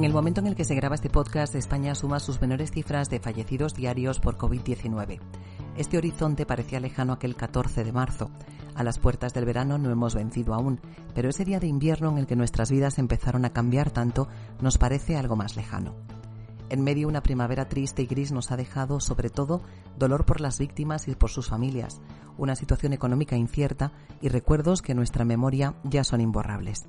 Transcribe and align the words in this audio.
En 0.00 0.04
el 0.04 0.14
momento 0.14 0.40
en 0.40 0.46
el 0.46 0.56
que 0.56 0.64
se 0.64 0.74
graba 0.74 0.94
este 0.94 1.10
podcast, 1.10 1.54
España 1.54 1.94
suma 1.94 2.20
sus 2.20 2.40
menores 2.40 2.70
cifras 2.70 3.10
de 3.10 3.20
fallecidos 3.20 3.74
diarios 3.74 4.18
por 4.18 4.38
COVID-19. 4.38 5.20
Este 5.76 5.98
horizonte 5.98 6.46
parecía 6.46 6.80
lejano 6.80 7.12
aquel 7.12 7.36
14 7.36 7.84
de 7.84 7.92
marzo. 7.92 8.30
A 8.74 8.82
las 8.82 8.98
puertas 8.98 9.34
del 9.34 9.44
verano 9.44 9.76
no 9.76 9.90
hemos 9.90 10.14
vencido 10.14 10.54
aún, 10.54 10.80
pero 11.14 11.28
ese 11.28 11.44
día 11.44 11.60
de 11.60 11.66
invierno 11.66 12.08
en 12.12 12.16
el 12.16 12.26
que 12.26 12.34
nuestras 12.34 12.70
vidas 12.70 12.98
empezaron 12.98 13.44
a 13.44 13.52
cambiar 13.52 13.90
tanto 13.90 14.26
nos 14.62 14.78
parece 14.78 15.18
algo 15.18 15.36
más 15.36 15.54
lejano. 15.54 15.94
En 16.70 16.82
medio 16.82 17.06
una 17.06 17.22
primavera 17.22 17.68
triste 17.68 18.00
y 18.00 18.06
gris 18.06 18.32
nos 18.32 18.52
ha 18.52 18.56
dejado, 18.56 19.00
sobre 19.00 19.28
todo, 19.28 19.60
dolor 19.98 20.24
por 20.24 20.40
las 20.40 20.58
víctimas 20.58 21.08
y 21.08 21.14
por 21.14 21.28
sus 21.28 21.48
familias, 21.48 22.00
una 22.38 22.56
situación 22.56 22.94
económica 22.94 23.36
incierta 23.36 23.92
y 24.22 24.30
recuerdos 24.30 24.80
que 24.80 24.92
en 24.92 24.96
nuestra 24.96 25.26
memoria 25.26 25.74
ya 25.84 26.04
son 26.04 26.22
imborrables. 26.22 26.88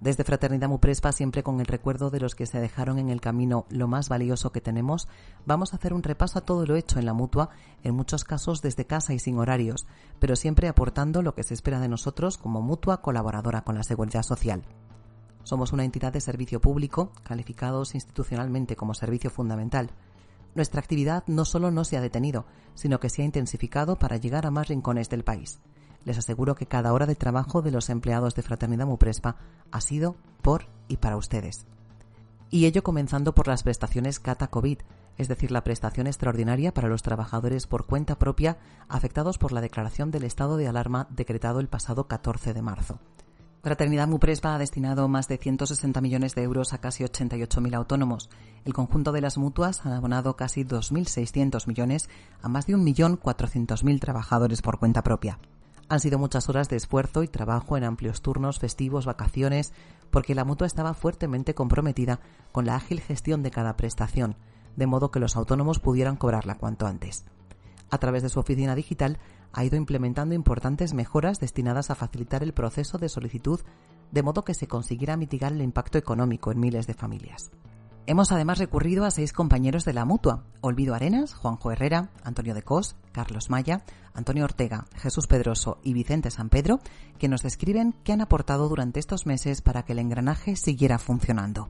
Desde 0.00 0.24
Fraternidad 0.24 0.68
Muprespa, 0.68 1.10
siempre 1.10 1.42
con 1.42 1.58
el 1.58 1.66
recuerdo 1.66 2.10
de 2.10 2.20
los 2.20 2.34
que 2.34 2.44
se 2.44 2.60
dejaron 2.60 2.98
en 2.98 3.08
el 3.08 3.22
camino 3.22 3.64
lo 3.70 3.88
más 3.88 4.10
valioso 4.10 4.52
que 4.52 4.60
tenemos, 4.60 5.08
vamos 5.46 5.72
a 5.72 5.76
hacer 5.76 5.94
un 5.94 6.02
repaso 6.02 6.38
a 6.38 6.42
todo 6.42 6.66
lo 6.66 6.76
hecho 6.76 6.98
en 6.98 7.06
la 7.06 7.14
mutua, 7.14 7.48
en 7.82 7.94
muchos 7.94 8.24
casos 8.24 8.60
desde 8.60 8.84
casa 8.84 9.14
y 9.14 9.18
sin 9.18 9.38
horarios, 9.38 9.86
pero 10.18 10.36
siempre 10.36 10.68
aportando 10.68 11.22
lo 11.22 11.34
que 11.34 11.44
se 11.44 11.54
espera 11.54 11.80
de 11.80 11.88
nosotros 11.88 12.36
como 12.36 12.60
mutua 12.60 13.00
colaboradora 13.00 13.62
con 13.62 13.74
la 13.74 13.84
Seguridad 13.84 14.22
Social. 14.22 14.62
Somos 15.44 15.72
una 15.72 15.84
entidad 15.84 16.12
de 16.12 16.20
servicio 16.20 16.60
público, 16.60 17.12
calificados 17.22 17.94
institucionalmente 17.94 18.76
como 18.76 18.94
servicio 18.94 19.30
fundamental. 19.30 19.90
Nuestra 20.56 20.80
actividad 20.80 21.22
no 21.28 21.44
solo 21.44 21.70
no 21.70 21.84
se 21.84 21.96
ha 21.96 22.00
detenido, 22.00 22.46
sino 22.74 22.98
que 22.98 23.10
se 23.10 23.22
ha 23.22 23.24
intensificado 23.24 24.00
para 24.00 24.16
llegar 24.16 24.44
a 24.44 24.50
más 24.50 24.66
rincones 24.66 25.08
del 25.08 25.22
país 25.22 25.60
les 26.06 26.16
aseguro 26.16 26.54
que 26.54 26.66
cada 26.66 26.92
hora 26.92 27.04
de 27.04 27.16
trabajo 27.16 27.62
de 27.62 27.72
los 27.72 27.90
empleados 27.90 28.36
de 28.36 28.42
Fraternidad 28.42 28.86
Muprespa 28.86 29.36
ha 29.72 29.80
sido 29.80 30.14
por 30.40 30.68
y 30.86 30.98
para 30.98 31.16
ustedes. 31.16 31.66
Y 32.48 32.66
ello 32.66 32.84
comenzando 32.84 33.34
por 33.34 33.48
las 33.48 33.64
prestaciones 33.64 34.20
Cata 34.20 34.46
COVID, 34.46 34.78
es 35.18 35.26
decir, 35.26 35.50
la 35.50 35.64
prestación 35.64 36.06
extraordinaria 36.06 36.72
para 36.72 36.88
los 36.88 37.02
trabajadores 37.02 37.66
por 37.66 37.86
cuenta 37.86 38.20
propia 38.20 38.56
afectados 38.88 39.36
por 39.36 39.50
la 39.50 39.60
declaración 39.60 40.12
del 40.12 40.22
estado 40.22 40.56
de 40.56 40.68
alarma 40.68 41.08
decretado 41.10 41.58
el 41.58 41.68
pasado 41.68 42.06
14 42.06 42.54
de 42.54 42.62
marzo. 42.62 43.00
Fraternidad 43.66 44.06
Muprespa 44.06 44.54
ha 44.54 44.58
destinado 44.58 45.08
más 45.08 45.26
de 45.26 45.38
160 45.38 46.00
millones 46.00 46.36
de 46.36 46.44
euros 46.44 46.72
a 46.72 46.78
casi 46.78 47.02
88.000 47.02 47.74
autónomos. 47.74 48.30
El 48.64 48.72
conjunto 48.72 49.10
de 49.10 49.20
las 49.20 49.38
mutuas 49.38 49.84
ha 49.84 49.96
abonado 49.96 50.36
casi 50.36 50.62
2.600 50.62 51.66
millones 51.66 52.08
a 52.42 52.48
más 52.48 52.68
de 52.68 52.76
1.400.000 52.76 53.98
trabajadores 53.98 54.62
por 54.62 54.78
cuenta 54.78 55.02
propia. 55.02 55.40
Han 55.88 55.98
sido 55.98 56.16
muchas 56.16 56.48
horas 56.48 56.68
de 56.68 56.76
esfuerzo 56.76 57.24
y 57.24 57.26
trabajo 57.26 57.76
en 57.76 57.82
amplios 57.82 58.22
turnos, 58.22 58.60
festivos, 58.60 59.04
vacaciones, 59.04 59.72
porque 60.12 60.36
la 60.36 60.44
mutua 60.44 60.68
estaba 60.68 60.94
fuertemente 60.94 61.56
comprometida 61.56 62.20
con 62.52 62.66
la 62.66 62.76
ágil 62.76 63.00
gestión 63.00 63.42
de 63.42 63.50
cada 63.50 63.76
prestación, 63.76 64.36
de 64.76 64.86
modo 64.86 65.10
que 65.10 65.18
los 65.18 65.34
autónomos 65.34 65.80
pudieran 65.80 66.14
cobrarla 66.14 66.54
cuanto 66.54 66.86
antes. 66.86 67.24
A 67.90 67.98
través 67.98 68.22
de 68.22 68.28
su 68.28 68.38
oficina 68.38 68.76
digital 68.76 69.18
ha 69.52 69.64
ido 69.64 69.76
implementando 69.76 70.34
importantes 70.34 70.94
mejoras 70.94 71.38
destinadas 71.40 71.90
a 71.90 71.94
facilitar 71.94 72.42
el 72.42 72.52
proceso 72.52 72.98
de 72.98 73.08
solicitud, 73.08 73.60
de 74.10 74.22
modo 74.22 74.44
que 74.44 74.54
se 74.54 74.68
consiguiera 74.68 75.16
mitigar 75.16 75.52
el 75.52 75.62
impacto 75.62 75.98
económico 75.98 76.52
en 76.52 76.60
miles 76.60 76.86
de 76.86 76.94
familias. 76.94 77.50
Hemos 78.08 78.30
además 78.30 78.58
recurrido 78.58 79.04
a 79.04 79.10
seis 79.10 79.32
compañeros 79.32 79.84
de 79.84 79.92
la 79.92 80.04
mutua: 80.04 80.44
Olvido 80.60 80.94
Arenas, 80.94 81.34
Juanjo 81.34 81.72
Herrera, 81.72 82.10
Antonio 82.22 82.54
de 82.54 82.62
Cos, 82.62 82.94
Carlos 83.10 83.50
Maya, 83.50 83.82
Antonio 84.14 84.44
Ortega, 84.44 84.86
Jesús 84.94 85.26
Pedroso 85.26 85.78
y 85.82 85.92
Vicente 85.92 86.30
San 86.30 86.48
Pedro, 86.48 86.78
que 87.18 87.28
nos 87.28 87.42
describen 87.42 87.94
qué 88.04 88.12
han 88.12 88.20
aportado 88.20 88.68
durante 88.68 89.00
estos 89.00 89.26
meses 89.26 89.60
para 89.60 89.82
que 89.82 89.92
el 89.92 89.98
engranaje 89.98 90.54
siguiera 90.54 90.98
funcionando. 90.98 91.68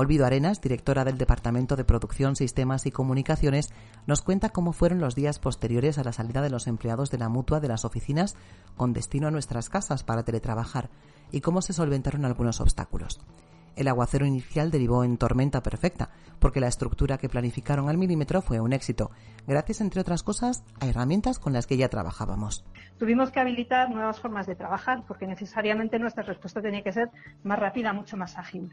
Olvido 0.00 0.26
Arenas, 0.26 0.60
directora 0.60 1.04
del 1.04 1.18
Departamento 1.18 1.74
de 1.74 1.82
Producción, 1.82 2.36
Sistemas 2.36 2.86
y 2.86 2.92
Comunicaciones, 2.92 3.70
nos 4.06 4.22
cuenta 4.22 4.50
cómo 4.50 4.72
fueron 4.72 5.00
los 5.00 5.16
días 5.16 5.40
posteriores 5.40 5.98
a 5.98 6.04
la 6.04 6.12
salida 6.12 6.40
de 6.40 6.50
los 6.50 6.68
empleados 6.68 7.10
de 7.10 7.18
la 7.18 7.28
mutua 7.28 7.58
de 7.58 7.66
las 7.66 7.84
oficinas 7.84 8.36
con 8.76 8.92
destino 8.92 9.26
a 9.26 9.32
nuestras 9.32 9.68
casas 9.68 10.04
para 10.04 10.22
teletrabajar 10.22 10.88
y 11.32 11.40
cómo 11.40 11.62
se 11.62 11.72
solventaron 11.72 12.24
algunos 12.24 12.60
obstáculos. 12.60 13.18
El 13.76 13.88
aguacero 13.88 14.26
inicial 14.26 14.70
derivó 14.70 15.04
en 15.04 15.16
tormenta 15.18 15.62
perfecta, 15.62 16.10
porque 16.38 16.60
la 16.60 16.68
estructura 16.68 17.18
que 17.18 17.28
planificaron 17.28 17.88
al 17.88 17.98
milímetro 17.98 18.42
fue 18.42 18.60
un 18.60 18.72
éxito, 18.72 19.10
gracias, 19.46 19.80
entre 19.80 20.00
otras 20.00 20.22
cosas, 20.22 20.64
a 20.80 20.86
herramientas 20.86 21.38
con 21.38 21.52
las 21.52 21.66
que 21.66 21.76
ya 21.76 21.88
trabajábamos. 21.88 22.64
Tuvimos 22.98 23.30
que 23.30 23.40
habilitar 23.40 23.90
nuevas 23.90 24.20
formas 24.20 24.46
de 24.46 24.56
trabajar, 24.56 25.04
porque 25.06 25.26
necesariamente 25.26 25.98
nuestra 25.98 26.24
respuesta 26.24 26.60
tenía 26.60 26.82
que 26.82 26.92
ser 26.92 27.10
más 27.44 27.58
rápida, 27.58 27.92
mucho 27.92 28.16
más 28.16 28.36
ágil. 28.38 28.72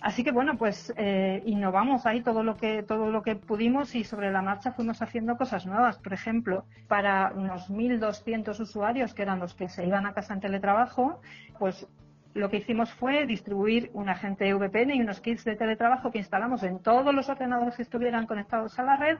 Así 0.00 0.24
que 0.24 0.32
bueno, 0.32 0.56
pues 0.56 0.92
eh, 0.96 1.42
innovamos 1.46 2.06
ahí 2.06 2.22
todo 2.22 2.42
lo 2.42 2.56
que 2.56 2.82
todo 2.82 3.10
lo 3.10 3.22
que 3.22 3.36
pudimos 3.36 3.94
y 3.94 4.04
sobre 4.04 4.30
la 4.30 4.42
marcha 4.42 4.72
fuimos 4.72 5.02
haciendo 5.02 5.36
cosas 5.36 5.66
nuevas. 5.66 5.98
Por 5.98 6.12
ejemplo, 6.12 6.64
para 6.88 7.32
unos 7.34 7.70
1.200 7.70 8.58
usuarios 8.60 9.14
que 9.14 9.22
eran 9.22 9.40
los 9.40 9.54
que 9.54 9.68
se 9.68 9.86
iban 9.86 10.06
a 10.06 10.12
casa 10.12 10.34
en 10.34 10.40
teletrabajo, 10.40 11.20
pues 11.58 11.86
lo 12.36 12.50
que 12.50 12.58
hicimos 12.58 12.92
fue 12.92 13.26
distribuir 13.26 13.90
un 13.94 14.08
agente 14.08 14.52
VPN 14.52 14.94
y 14.94 15.00
unos 15.00 15.20
kits 15.20 15.44
de 15.44 15.56
teletrabajo 15.56 16.10
que 16.10 16.18
instalamos 16.18 16.62
en 16.62 16.80
todos 16.80 17.14
los 17.14 17.28
ordenadores 17.28 17.76
que 17.76 17.82
estuvieran 17.82 18.26
conectados 18.26 18.78
a 18.78 18.82
la 18.82 18.96
red. 18.96 19.18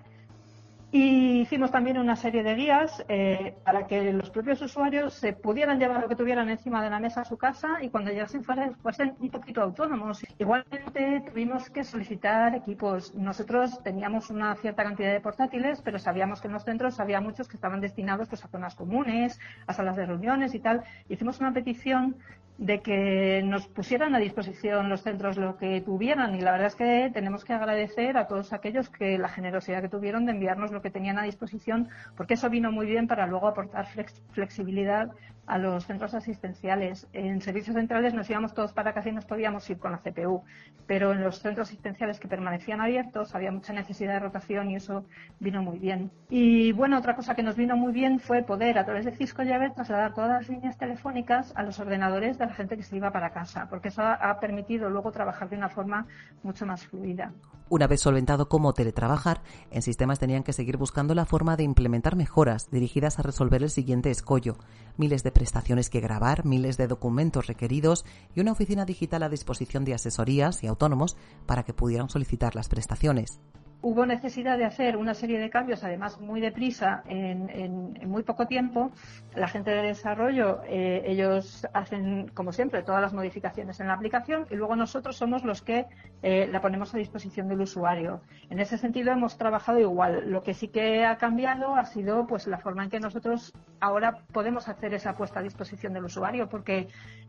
Y 0.93 1.41
hicimos 1.41 1.73
también 1.73 1.99
una 1.99 2.15
serie 2.15 2.45
de 2.45 2.55
guías 2.55 3.05
eh, 3.09 3.55
para 3.65 3.87
que 3.89 4.13
los 4.13 4.31
propios 4.31 4.63
usuarios 4.63 5.15
se 5.15 5.33
pudieran 5.33 5.81
llevar 5.81 6.01
lo 6.01 6.09
que 6.09 6.15
tuvieran 6.15 6.49
encima 6.49 6.83
de 6.83 6.91
la 6.91 7.01
mesa 7.01 7.23
a 7.23 7.25
su 7.25 7.37
casa 7.37 7.79
y 7.83 7.89
cuando 7.89 8.13
llegasen 8.13 8.45
fuera 8.45 8.71
fuesen 8.83 9.15
un 9.19 9.31
poquito 9.31 9.63
autónomos. 9.63 10.25
Igualmente 10.39 11.25
tuvimos 11.29 11.71
que 11.71 11.83
solicitar 11.83 12.55
equipos. 12.55 13.15
Nosotros 13.17 13.83
teníamos 13.83 14.31
una 14.31 14.55
cierta 14.57 14.85
cantidad 14.85 15.13
de 15.13 15.21
portátiles, 15.21 15.83
pero 15.83 15.99
sabíamos 15.99 16.41
que 16.41 16.47
en 16.47 16.55
los 16.55 16.65
centros 16.65 17.01
había 17.01 17.21
muchos 17.21 17.49
que 17.49 17.57
estaban 17.57 17.81
destinados 17.81 18.29
pues, 18.29 18.45
a 18.45 18.49
zonas 18.49 18.77
comunes, 18.77 19.41
a 19.67 19.73
salas 19.73 19.97
de 19.97 20.07
reuniones 20.07 20.55
y 20.55 20.61
tal. 20.61 20.85
Hicimos 21.09 21.41
una 21.41 21.53
petición 21.53 22.17
de 22.59 22.81
que 22.81 23.43
nos 23.45 23.67
pusieran 23.69 24.15
a 24.15 24.19
disposición 24.19 24.89
los 24.89 25.03
centros 25.03 25.37
lo 25.37 25.59
que 25.59 25.83
tuvieran 25.83 26.35
y 26.35 26.41
la 26.41 26.53
verdad 26.53 26.69
es 26.69 26.75
que 26.75 27.11
tenemos 27.13 27.45
que 27.45 27.53
agradecer 27.53 28.17
a 28.17 28.27
todos 28.27 28.53
aquellos 28.53 28.89
que 28.89 29.19
la 29.19 29.29
generosidad 29.29 29.83
que 29.83 29.91
tuvieron 29.91 30.25
de 30.25 30.33
enviarnos 30.33 30.73
lo 30.77 30.83
que 30.83 30.91
tenían 30.91 31.19
a 31.19 31.23
disposición 31.23 31.89
porque 32.17 32.35
eso 32.35 32.49
vino 32.51 32.71
muy 32.71 32.87
bien 32.87 33.09
para 33.09 33.27
luego 33.27 33.49
aportar 33.49 33.87
flexibilidad 34.33 35.11
a 35.47 35.59
los 35.59 35.87
centros 35.87 36.15
asistenciales. 36.15 37.07
En 37.13 37.41
servicios 37.41 37.77
centrales 37.77 38.15
nos 38.15 38.29
íbamos 38.29 38.55
todos 38.55 38.73
para 38.73 38.93
casa 38.93 39.09
y 39.09 39.13
nos 39.13 39.25
podíamos 39.25 39.69
ir 39.71 39.79
con 39.79 39.93
la 39.93 39.99
CPU, 39.99 40.43
pero 40.87 41.13
en 41.13 41.23
los 41.23 41.41
centros 41.41 41.69
asistenciales 41.69 42.21
que 42.21 42.29
permanecían 42.29 42.81
abiertos 42.81 43.35
había 43.35 43.53
mucha 43.53 43.73
necesidad 43.73 44.15
de 44.15 44.21
rotación 44.21 44.71
y 44.71 44.77
eso 44.77 45.05
vino 45.41 45.63
muy 45.63 45.79
bien. 45.79 46.11
Y 46.29 46.73
bueno, 46.73 46.99
otra 46.99 47.17
cosa 47.17 47.35
que 47.35 47.43
nos 47.43 47.57
vino 47.57 47.77
muy 47.77 47.93
bien 47.93 48.21
fue 48.21 48.43
poder 48.43 48.79
a 48.79 48.85
través 48.85 49.05
de 49.05 49.13
Cisco 49.13 49.43
Llave 49.43 49.71
trasladar 49.71 50.15
todas 50.15 50.31
las 50.31 50.49
líneas 50.49 50.77
telefónicas 50.79 51.53
a 51.57 51.63
los 51.63 51.79
ordenadores 51.79 52.39
de 52.39 52.47
la 52.47 52.53
gente 52.53 52.77
que 52.77 52.83
se 52.83 52.97
iba 52.97 53.13
para 53.13 53.31
casa, 53.31 53.69
porque 53.69 53.89
eso 53.89 54.03
ha 54.03 54.41
permitido 54.41 54.91
luego 54.91 55.13
trabajar 55.13 55.49
de 55.49 55.57
una 55.57 55.69
forma 55.69 56.07
mucho 56.43 56.67
más 56.67 56.87
fluida. 56.87 57.33
Una 57.69 57.89
vez 57.89 58.01
solventado 58.01 58.49
cómo 58.49 58.75
teletrabajar, 58.75 59.41
en 59.73 59.83
sistemas 59.83 60.21
tenían 60.21 60.45
que 60.45 60.53
seguir 60.53 60.77
buscando 60.77 61.17
la 61.17 61.25
forma 61.25 61.57
de 61.57 61.65
implementar 61.65 62.15
mejoras 62.15 62.71
dirigidas 62.71 63.19
a 63.19 63.23
resolver 63.23 63.61
el 63.65 63.71
siguiente 63.71 64.13
escollo. 64.13 64.57
Miles 64.97 65.23
de 65.23 65.31
prestaciones 65.31 65.91
que 65.91 66.01
grabar, 66.01 66.45
miles 66.45 66.77
de 66.77 66.87
documentos 66.87 67.47
requeridos 67.47 68.05
y 68.35 68.41
una 68.41 68.53
oficina 68.53 68.85
digital 68.85 69.23
a 69.23 69.29
disposición 69.29 69.85
de 69.85 69.95
asesorías 69.95 70.63
y 70.63 70.67
autónomos 70.67 71.17
para 71.47 71.65
que 71.65 71.75
pudieran 71.75 72.09
solicitar 72.09 72.55
las 72.55 72.69
prestaciones 72.69 73.41
hubo 73.87 74.05
necesidad 74.05 74.59
de 74.59 74.65
hacer 74.65 74.97
una 74.97 75.15
serie 75.15 75.39
de 75.39 75.49
cambios, 75.49 75.85
además 75.85 76.21
muy 76.21 76.41
deprisa, 76.41 77.05
en, 77.07 77.97
muy 78.09 78.25
poco 78.25 78.49
tiempo. 78.49 78.91
La 79.37 79.47
gente 79.47 79.71
de 79.71 79.83
desarrollo, 79.83 80.61
eh, 80.67 81.05
ellos 81.07 81.65
hacen, 81.73 82.29
como 82.35 82.53
siempre, 82.53 82.83
todas 82.83 83.01
las 83.01 83.13
modificaciones 83.13 83.79
en 83.79 83.87
la 83.87 83.95
aplicación 83.95 84.45
y 84.51 84.57
luego 84.57 84.75
nosotros 84.75 85.17
somos 85.17 85.45
los 85.45 85.63
que 85.63 85.87
eh, 86.25 86.49
la 86.51 86.61
ponemos 86.61 86.93
a 86.95 86.99
disposición 86.99 87.47
del 87.47 87.61
usuario. 87.61 88.23
En 88.51 88.59
ese 88.59 88.77
sentido 88.77 89.13
hemos 89.13 89.39
trabajado 89.39 89.79
igual. 89.79 90.33
Lo 90.33 90.43
que 90.43 90.53
sí 90.53 90.67
que 90.67 91.05
ha 91.05 91.17
cambiado 91.17 91.77
ha 91.77 91.85
sido 91.85 92.27
pues 92.27 92.49
la 92.49 92.59
forma 92.59 92.83
en 92.83 92.91
que 92.91 92.99
nosotros 92.99 93.53
ahora 93.79 94.19
podemos 94.33 94.69
hacer 94.69 94.95
esa 94.95 95.17
puesta 95.17 95.39
a 95.39 95.43
disposición 95.45 95.93
del 95.93 96.07
usuario, 96.07 96.49
porque 96.49 96.89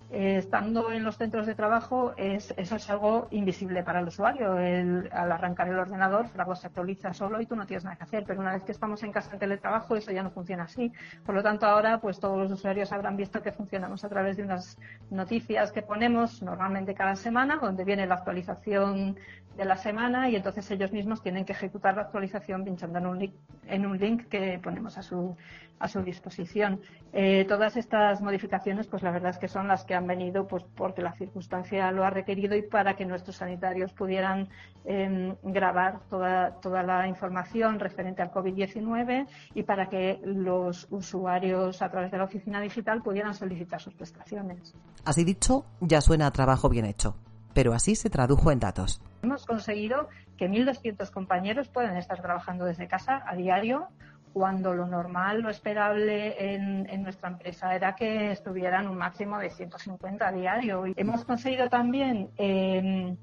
eh, 0.09 0.37
estando 0.37 0.91
en 0.91 1.03
los 1.03 1.17
centros 1.17 1.45
de 1.45 1.53
trabajo 1.53 2.13
es, 2.15 2.53
eso 2.57 2.77
es 2.77 2.89
algo 2.89 3.27
invisible 3.29 3.83
para 3.83 3.99
el 3.99 4.07
usuario. 4.07 4.53
al 4.53 5.31
arrancar 5.31 5.67
el 5.67 5.77
ordenador, 5.77 6.29
catálogo 6.47 6.55
se 6.55 6.67
actualiza 6.67 7.13
solo 7.13 7.41
y 7.41 7.45
tú 7.45 7.55
no 7.55 7.65
tienes 7.65 7.83
nada 7.83 7.97
que 7.97 8.03
hacer. 8.03 8.23
Pero 8.25 8.39
una 8.39 8.53
vez 8.53 8.63
que 8.63 8.71
estamos 8.71 9.03
en 9.03 9.11
casa 9.11 9.33
en 9.33 9.39
teletrabajo, 9.39 9.95
eso 9.95 10.11
ya 10.11 10.23
no 10.23 10.31
funciona 10.31 10.63
así. 10.63 10.91
Por 11.25 11.35
lo 11.35 11.43
tanto, 11.43 11.65
ahora 11.65 11.99
pues 11.99 12.19
todos 12.19 12.37
los 12.37 12.51
usuarios 12.51 12.91
habrán 12.91 13.17
visto 13.17 13.41
que 13.41 13.51
funcionamos 13.51 14.03
a 14.03 14.09
través 14.09 14.37
de 14.37 14.43
unas 14.43 14.77
noticias 15.09 15.71
que 15.71 15.81
ponemos 15.81 16.41
normalmente 16.41 16.93
cada 16.93 17.15
semana, 17.15 17.57
donde 17.57 17.83
viene 17.83 18.05
la 18.05 18.15
actualización 18.15 19.17
de 19.57 19.65
la 19.65 19.75
semana 19.75 20.29
y 20.29 20.35
entonces 20.35 20.69
ellos 20.69 20.91
mismos 20.91 21.21
tienen 21.21 21.43
que 21.43 21.53
ejecutar 21.53 21.95
la 21.95 22.03
actualización 22.03 22.63
pinchando 22.63 22.99
en 22.99 23.07
un 23.07 23.19
link, 23.19 23.33
en 23.65 23.85
un 23.87 23.97
link 23.97 24.27
que 24.27 24.59
ponemos 24.61 24.97
a 24.99 25.01
su, 25.01 25.35
a 25.79 25.87
su 25.87 26.01
disposición. 26.03 26.79
Eh, 27.11 27.45
todas 27.47 27.75
estas 27.75 28.21
modificaciones, 28.21 28.87
pues 28.87 29.01
la 29.01 29.11
verdad 29.11 29.31
es 29.31 29.39
que 29.39 29.47
son 29.47 29.67
las 29.67 29.83
que 29.83 29.95
han 29.95 30.05
venido 30.05 30.47
pues 30.47 30.63
porque 30.75 31.01
la 31.01 31.13
circunstancia 31.13 31.91
lo 31.91 32.05
ha 32.05 32.11
requerido 32.11 32.55
y 32.55 32.61
para 32.61 32.95
que 32.95 33.05
nuestros 33.05 33.37
sanitarios 33.37 33.93
pudieran 33.93 34.49
em, 34.85 35.35
grabar 35.43 35.99
toda, 36.37 36.51
toda 36.61 36.83
la 36.83 37.07
información 37.07 37.79
referente 37.79 38.21
al 38.21 38.31
COVID-19 38.31 39.27
y 39.53 39.63
para 39.63 39.87
que 39.87 40.19
los 40.23 40.87
usuarios 40.89 41.81
a 41.81 41.89
través 41.89 42.11
de 42.11 42.17
la 42.17 42.25
oficina 42.25 42.61
digital 42.61 43.01
pudieran 43.01 43.33
solicitar 43.33 43.81
sus 43.81 43.93
prestaciones. 43.93 44.75
Así 45.05 45.23
dicho, 45.23 45.65
ya 45.79 46.01
suena 46.01 46.27
a 46.27 46.31
trabajo 46.31 46.69
bien 46.69 46.85
hecho 46.85 47.15
pero 47.53 47.73
así 47.73 47.95
se 47.95 48.11
tradujo 48.11 48.51
en 48.51 48.59
datos. 48.59 49.01
Hemos 49.23 49.43
conseguido 49.47 50.09
que 50.37 50.47
1.200 50.47 51.09
compañeros 51.09 51.69
puedan 51.69 51.97
estar 51.97 52.21
trabajando 52.21 52.65
desde 52.65 52.87
casa 52.87 53.23
a 53.25 53.35
diario 53.35 53.87
cuando 54.31 54.75
lo 54.75 54.85
normal, 54.85 55.41
lo 55.41 55.49
esperable 55.49 56.53
en, 56.53 57.01
nuestra 57.01 57.29
empresa 57.29 57.73
era 57.73 57.95
que 57.95 58.31
estuvieran 58.31 58.87
un 58.87 58.95
máximo 58.95 59.39
de 59.39 59.49
150 59.49 60.27
a 60.27 60.31
diario. 60.31 60.83
hemos 60.95 61.25
conseguido 61.25 61.67
también 61.69 62.29
em, 62.37 63.17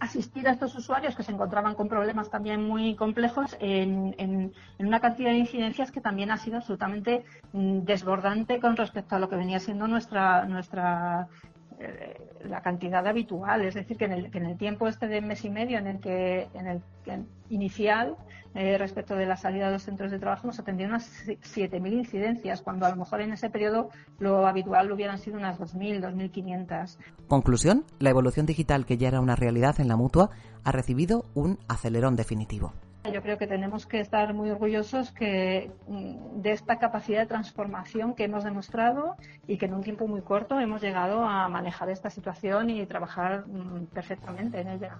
asistir 0.00 0.48
a 0.48 0.52
estos 0.52 0.74
usuarios 0.74 1.14
que 1.14 1.22
se 1.22 1.30
encontraban 1.32 1.74
con 1.74 1.88
problemas 1.88 2.30
también 2.30 2.66
muy 2.66 2.96
complejos 2.96 3.56
en, 3.60 4.14
en, 4.18 4.52
una 4.78 5.00
cantidad 5.00 5.30
de 5.30 5.36
incidencias 5.36 5.92
que 5.92 6.00
también 6.00 6.30
ha 6.30 6.38
sido 6.38 6.56
absolutamente 6.56 7.24
mm, 7.52 7.80
desbordante 7.80 8.60
con 8.60 8.76
respecto 8.76 9.14
a 9.14 9.18
lo 9.18 9.28
que 9.28 9.36
venía 9.36 9.60
siendo 9.60 9.86
nuestra, 9.86 10.46
nuestra 10.46 11.28
la 12.44 12.62
cantidad 12.62 13.06
habitual, 13.06 13.64
es 13.64 13.74
decir, 13.74 13.96
que 13.96 14.06
en, 14.06 14.12
el, 14.46 14.56
tiempo 14.56 14.88
este 14.88 15.08
de 15.08 15.20
mes 15.20 15.44
y 15.44 15.50
medio 15.50 15.78
en 15.78 15.86
el 15.86 16.00
que, 16.00 16.48
en 16.54 16.66
el 16.66 16.82
inicial 17.48 18.16
eh, 18.54 18.76
respecto 18.78 19.14
de 19.14 19.26
la 19.26 19.36
salida 19.36 19.66
de 19.66 19.72
los 19.72 19.82
centros 19.82 20.10
de 20.10 20.18
trabajo 20.18 20.46
nos 20.46 20.58
atendieron 20.58 20.94
unas 20.94 21.26
7.000 21.26 21.92
incidencias, 21.92 22.62
cuando 22.62 22.86
a 22.86 22.90
lo 22.90 22.96
mejor 22.96 23.20
en 23.20 23.32
ese 23.32 23.48
periodo 23.50 23.90
lo 24.18 24.46
habitual 24.46 24.90
hubieran 24.90 25.18
sido 25.18 25.36
unas 25.36 25.58
2.000, 25.58 26.00
2.500. 26.00 26.98
Conclusión, 27.28 27.84
la 27.98 28.10
evolución 28.10 28.46
digital 28.46 28.86
que 28.86 28.98
ya 28.98 29.08
era 29.08 29.20
una 29.20 29.36
realidad 29.36 29.80
en 29.80 29.88
la 29.88 29.96
mutua 29.96 30.30
ha 30.64 30.72
recibido 30.72 31.24
un 31.34 31.58
acelerón 31.68 32.16
definitivo. 32.16 32.72
Yo 33.04 33.22
creo 33.22 33.38
que 33.38 33.46
tenemos 33.46 33.86
que 33.86 33.98
estar 33.98 34.34
muy 34.34 34.50
orgullosos 34.50 35.10
que, 35.10 35.72
mm, 35.88 36.42
de 36.42 36.52
esta 36.52 36.78
capacidad 36.78 37.20
de 37.20 37.26
transformación 37.26 38.14
que 38.14 38.24
hemos 38.24 38.44
demostrado 38.44 39.16
y 39.46 39.56
que 39.56 39.66
en 39.66 39.74
un 39.74 39.82
tiempo 39.82 40.06
muy 40.06 40.20
corto 40.20 40.60
hemos 40.60 40.82
llegado 40.82 41.24
a 41.24 41.48
manejar 41.48 41.88
esta 41.88 42.10
situación 42.10 42.68
y 42.68 42.84
trabajar 42.86 43.46
mm, 43.46 43.86
perfectamente 43.86 44.60
en 44.60 44.68
ella. 44.68 44.98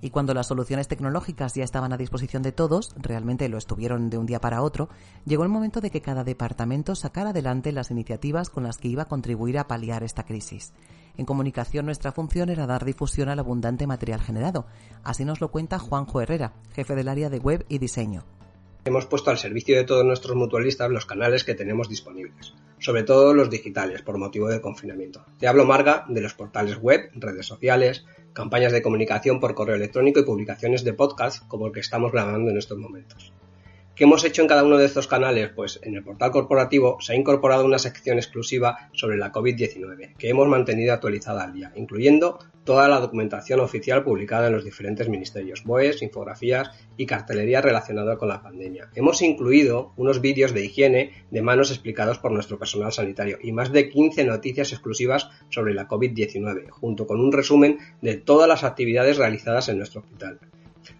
Y 0.00 0.10
cuando 0.10 0.34
las 0.34 0.48
soluciones 0.48 0.88
tecnológicas 0.88 1.54
ya 1.54 1.62
estaban 1.62 1.92
a 1.92 1.96
disposición 1.96 2.42
de 2.42 2.50
todos, 2.50 2.92
realmente 2.96 3.48
lo 3.48 3.58
estuvieron 3.58 4.10
de 4.10 4.18
un 4.18 4.26
día 4.26 4.40
para 4.40 4.62
otro, 4.62 4.88
llegó 5.26 5.44
el 5.44 5.48
momento 5.48 5.80
de 5.80 5.90
que 5.90 6.00
cada 6.00 6.24
departamento 6.24 6.96
sacara 6.96 7.30
adelante 7.30 7.70
las 7.70 7.92
iniciativas 7.92 8.50
con 8.50 8.64
las 8.64 8.78
que 8.78 8.88
iba 8.88 9.04
a 9.04 9.08
contribuir 9.08 9.58
a 9.58 9.68
paliar 9.68 10.02
esta 10.02 10.24
crisis. 10.24 10.72
En 11.16 11.26
comunicación 11.26 11.86
nuestra 11.86 12.12
función 12.12 12.48
era 12.48 12.66
dar 12.66 12.84
difusión 12.84 13.28
al 13.28 13.38
abundante 13.38 13.86
material 13.86 14.20
generado. 14.20 14.66
Así 15.04 15.24
nos 15.24 15.40
lo 15.40 15.50
cuenta 15.50 15.78
Juanjo 15.78 16.20
Herrera, 16.20 16.54
jefe 16.74 16.94
del 16.94 17.08
área 17.08 17.28
de 17.28 17.38
web 17.38 17.66
y 17.68 17.78
diseño. 17.78 18.24
Hemos 18.84 19.06
puesto 19.06 19.30
al 19.30 19.38
servicio 19.38 19.76
de 19.76 19.84
todos 19.84 20.04
nuestros 20.04 20.34
mutualistas 20.34 20.90
los 20.90 21.06
canales 21.06 21.44
que 21.44 21.54
tenemos 21.54 21.88
disponibles, 21.88 22.54
sobre 22.80 23.04
todo 23.04 23.32
los 23.32 23.48
digitales 23.48 24.02
por 24.02 24.18
motivo 24.18 24.48
de 24.48 24.60
confinamiento. 24.60 25.24
Te 25.38 25.46
hablo, 25.46 25.64
Marga, 25.64 26.04
de 26.08 26.20
los 26.20 26.34
portales 26.34 26.78
web, 26.78 27.10
redes 27.14 27.46
sociales, 27.46 28.04
campañas 28.32 28.72
de 28.72 28.82
comunicación 28.82 29.38
por 29.38 29.54
correo 29.54 29.76
electrónico 29.76 30.18
y 30.18 30.24
publicaciones 30.24 30.82
de 30.82 30.94
podcast 30.94 31.46
como 31.46 31.66
el 31.66 31.72
que 31.72 31.80
estamos 31.80 32.10
grabando 32.10 32.50
en 32.50 32.58
estos 32.58 32.78
momentos. 32.78 33.32
¿Qué 33.94 34.04
hemos 34.04 34.24
hecho 34.24 34.40
en 34.40 34.48
cada 34.48 34.64
uno 34.64 34.78
de 34.78 34.86
estos 34.86 35.06
canales? 35.06 35.50
Pues 35.54 35.78
en 35.82 35.94
el 35.94 36.02
portal 36.02 36.30
corporativo 36.30 36.96
se 37.00 37.12
ha 37.12 37.16
incorporado 37.16 37.66
una 37.66 37.78
sección 37.78 38.16
exclusiva 38.16 38.88
sobre 38.94 39.18
la 39.18 39.30
COVID-19 39.30 40.16
que 40.16 40.30
hemos 40.30 40.48
mantenido 40.48 40.94
actualizada 40.94 41.44
al 41.44 41.52
día, 41.52 41.72
incluyendo 41.76 42.38
toda 42.64 42.88
la 42.88 43.00
documentación 43.00 43.60
oficial 43.60 44.02
publicada 44.02 44.46
en 44.46 44.54
los 44.54 44.64
diferentes 44.64 45.10
ministerios, 45.10 45.64
BOEs, 45.64 46.00
infografías 46.00 46.70
y 46.96 47.04
cartelería 47.04 47.60
relacionada 47.60 48.16
con 48.16 48.30
la 48.30 48.42
pandemia. 48.42 48.88
Hemos 48.94 49.20
incluido 49.20 49.92
unos 49.96 50.22
vídeos 50.22 50.54
de 50.54 50.64
higiene 50.64 51.26
de 51.30 51.42
manos 51.42 51.70
explicados 51.70 52.18
por 52.18 52.32
nuestro 52.32 52.58
personal 52.58 52.92
sanitario 52.92 53.36
y 53.42 53.52
más 53.52 53.72
de 53.72 53.90
15 53.90 54.24
noticias 54.24 54.72
exclusivas 54.72 55.28
sobre 55.50 55.74
la 55.74 55.86
COVID-19, 55.86 56.70
junto 56.70 57.06
con 57.06 57.20
un 57.20 57.30
resumen 57.30 57.76
de 58.00 58.16
todas 58.16 58.48
las 58.48 58.64
actividades 58.64 59.18
realizadas 59.18 59.68
en 59.68 59.76
nuestro 59.76 60.00
hospital. 60.00 60.40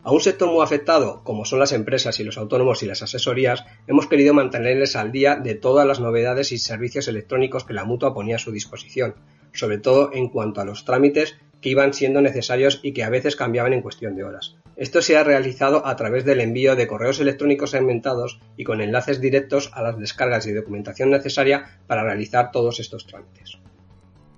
A 0.04 0.10
un 0.10 0.20
sector 0.20 0.50
muy 0.50 0.64
afectado, 0.64 1.22
como 1.22 1.44
son 1.44 1.60
las 1.60 1.70
empresas 1.70 2.18
y 2.18 2.24
los 2.24 2.36
autónomos 2.36 2.82
y 2.82 2.86
las 2.86 3.02
asesorías, 3.02 3.64
hemos 3.86 4.08
querido 4.08 4.34
mantenerles 4.34 4.96
al 4.96 5.12
día 5.12 5.36
de 5.36 5.54
todas 5.54 5.86
las 5.86 6.00
novedades 6.00 6.50
y 6.50 6.58
servicios 6.58 7.06
electrónicos 7.06 7.64
que 7.64 7.72
la 7.72 7.84
mutua 7.84 8.12
ponía 8.12 8.34
a 8.34 8.40
su 8.40 8.50
disposición, 8.50 9.14
sobre 9.52 9.78
todo 9.78 10.10
en 10.12 10.28
cuanto 10.28 10.60
a 10.60 10.64
los 10.64 10.84
trámites 10.84 11.36
que 11.60 11.68
iban 11.68 11.94
siendo 11.94 12.20
necesarios 12.20 12.80
y 12.82 12.92
que 12.94 13.04
a 13.04 13.10
veces 13.10 13.36
cambiaban 13.36 13.74
en 13.74 13.80
cuestión 13.80 14.16
de 14.16 14.24
horas. 14.24 14.56
Esto 14.74 15.02
se 15.02 15.16
ha 15.16 15.22
realizado 15.22 15.86
a 15.86 15.94
través 15.94 16.24
del 16.24 16.40
envío 16.40 16.74
de 16.74 16.88
correos 16.88 17.20
electrónicos 17.20 17.70
segmentados 17.70 18.40
y 18.56 18.64
con 18.64 18.80
enlaces 18.80 19.20
directos 19.20 19.70
a 19.72 19.82
las 19.82 19.96
descargas 19.96 20.48
y 20.48 20.52
documentación 20.52 21.10
necesaria 21.10 21.78
para 21.86 22.02
realizar 22.02 22.50
todos 22.50 22.80
estos 22.80 23.06
trámites. 23.06 23.58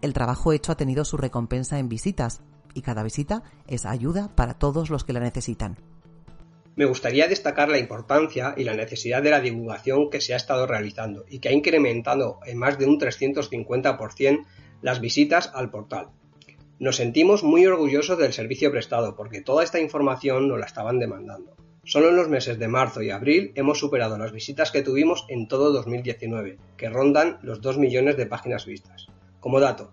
El 0.03 0.13
trabajo 0.13 0.53
hecho 0.53 0.73
ha 0.73 0.77
tenido 0.77 1.07
su 1.07 1.17
recompensa 1.17 1.79
en 1.79 1.89
visitas, 1.89 2.43
y 2.75 2.83
cada 2.83 3.03
visita 3.03 3.43
es 3.67 3.87
ayuda 3.87 4.35
para 4.35 4.55
todos 4.55 4.91
los 4.91 5.05
que 5.05 5.13
la 5.13 5.21
necesitan. 5.21 5.79
Me 6.77 6.87
gustaría 6.87 7.29
destacar 7.29 7.69
la 7.69 7.79
importancia 7.79 8.55
y 8.57 8.65
la 8.65 8.75
necesidad 8.75 9.23
de 9.23 9.31
la 9.31 9.41
divulgación 9.41 10.11
que 10.11 10.21
se 10.21 10.35
ha 10.35 10.37
estado 10.37 10.67
realizando 10.67 11.25
y 11.29 11.39
que 11.39 11.49
ha 11.49 11.53
incrementado 11.53 12.41
en 12.45 12.59
más 12.59 12.79
de 12.79 12.87
un 12.87 12.99
350% 12.99 14.45
las 14.83 15.01
visitas 15.01 15.53
al 15.55 15.71
portal. 15.71 16.09
Nos 16.81 16.97
sentimos 16.97 17.45
muy 17.45 17.65
orgullosos 17.65 18.19
del 18.19 18.33
servicio 18.33 18.73
prestado 18.73 19.15
porque 19.15 19.41
toda 19.41 19.63
esta 19.63 19.79
información 19.79 20.49
nos 20.49 20.59
la 20.59 20.67
estaban 20.67 20.99
demandando. 20.99 21.55
Solo 21.85 22.09
en 22.09 22.17
los 22.17 22.29
meses 22.29 22.59
de 22.59 22.67
marzo 22.67 23.03
y 23.03 23.11
abril 23.11 23.53
hemos 23.55 23.79
superado 23.79 24.19
las 24.19 24.33
visitas 24.33 24.73
que 24.73 24.83
tuvimos 24.83 25.27
en 25.29 25.47
todo 25.47 25.71
2019, 25.73 26.59
que 26.77 26.89
rondan 26.89 27.39
los 27.43 27.61
2 27.61 27.79
millones 27.79 28.17
de 28.17 28.27
páginas 28.27 28.67
vistas. 28.67 29.07
Como 29.39 29.61
dato, 29.61 29.93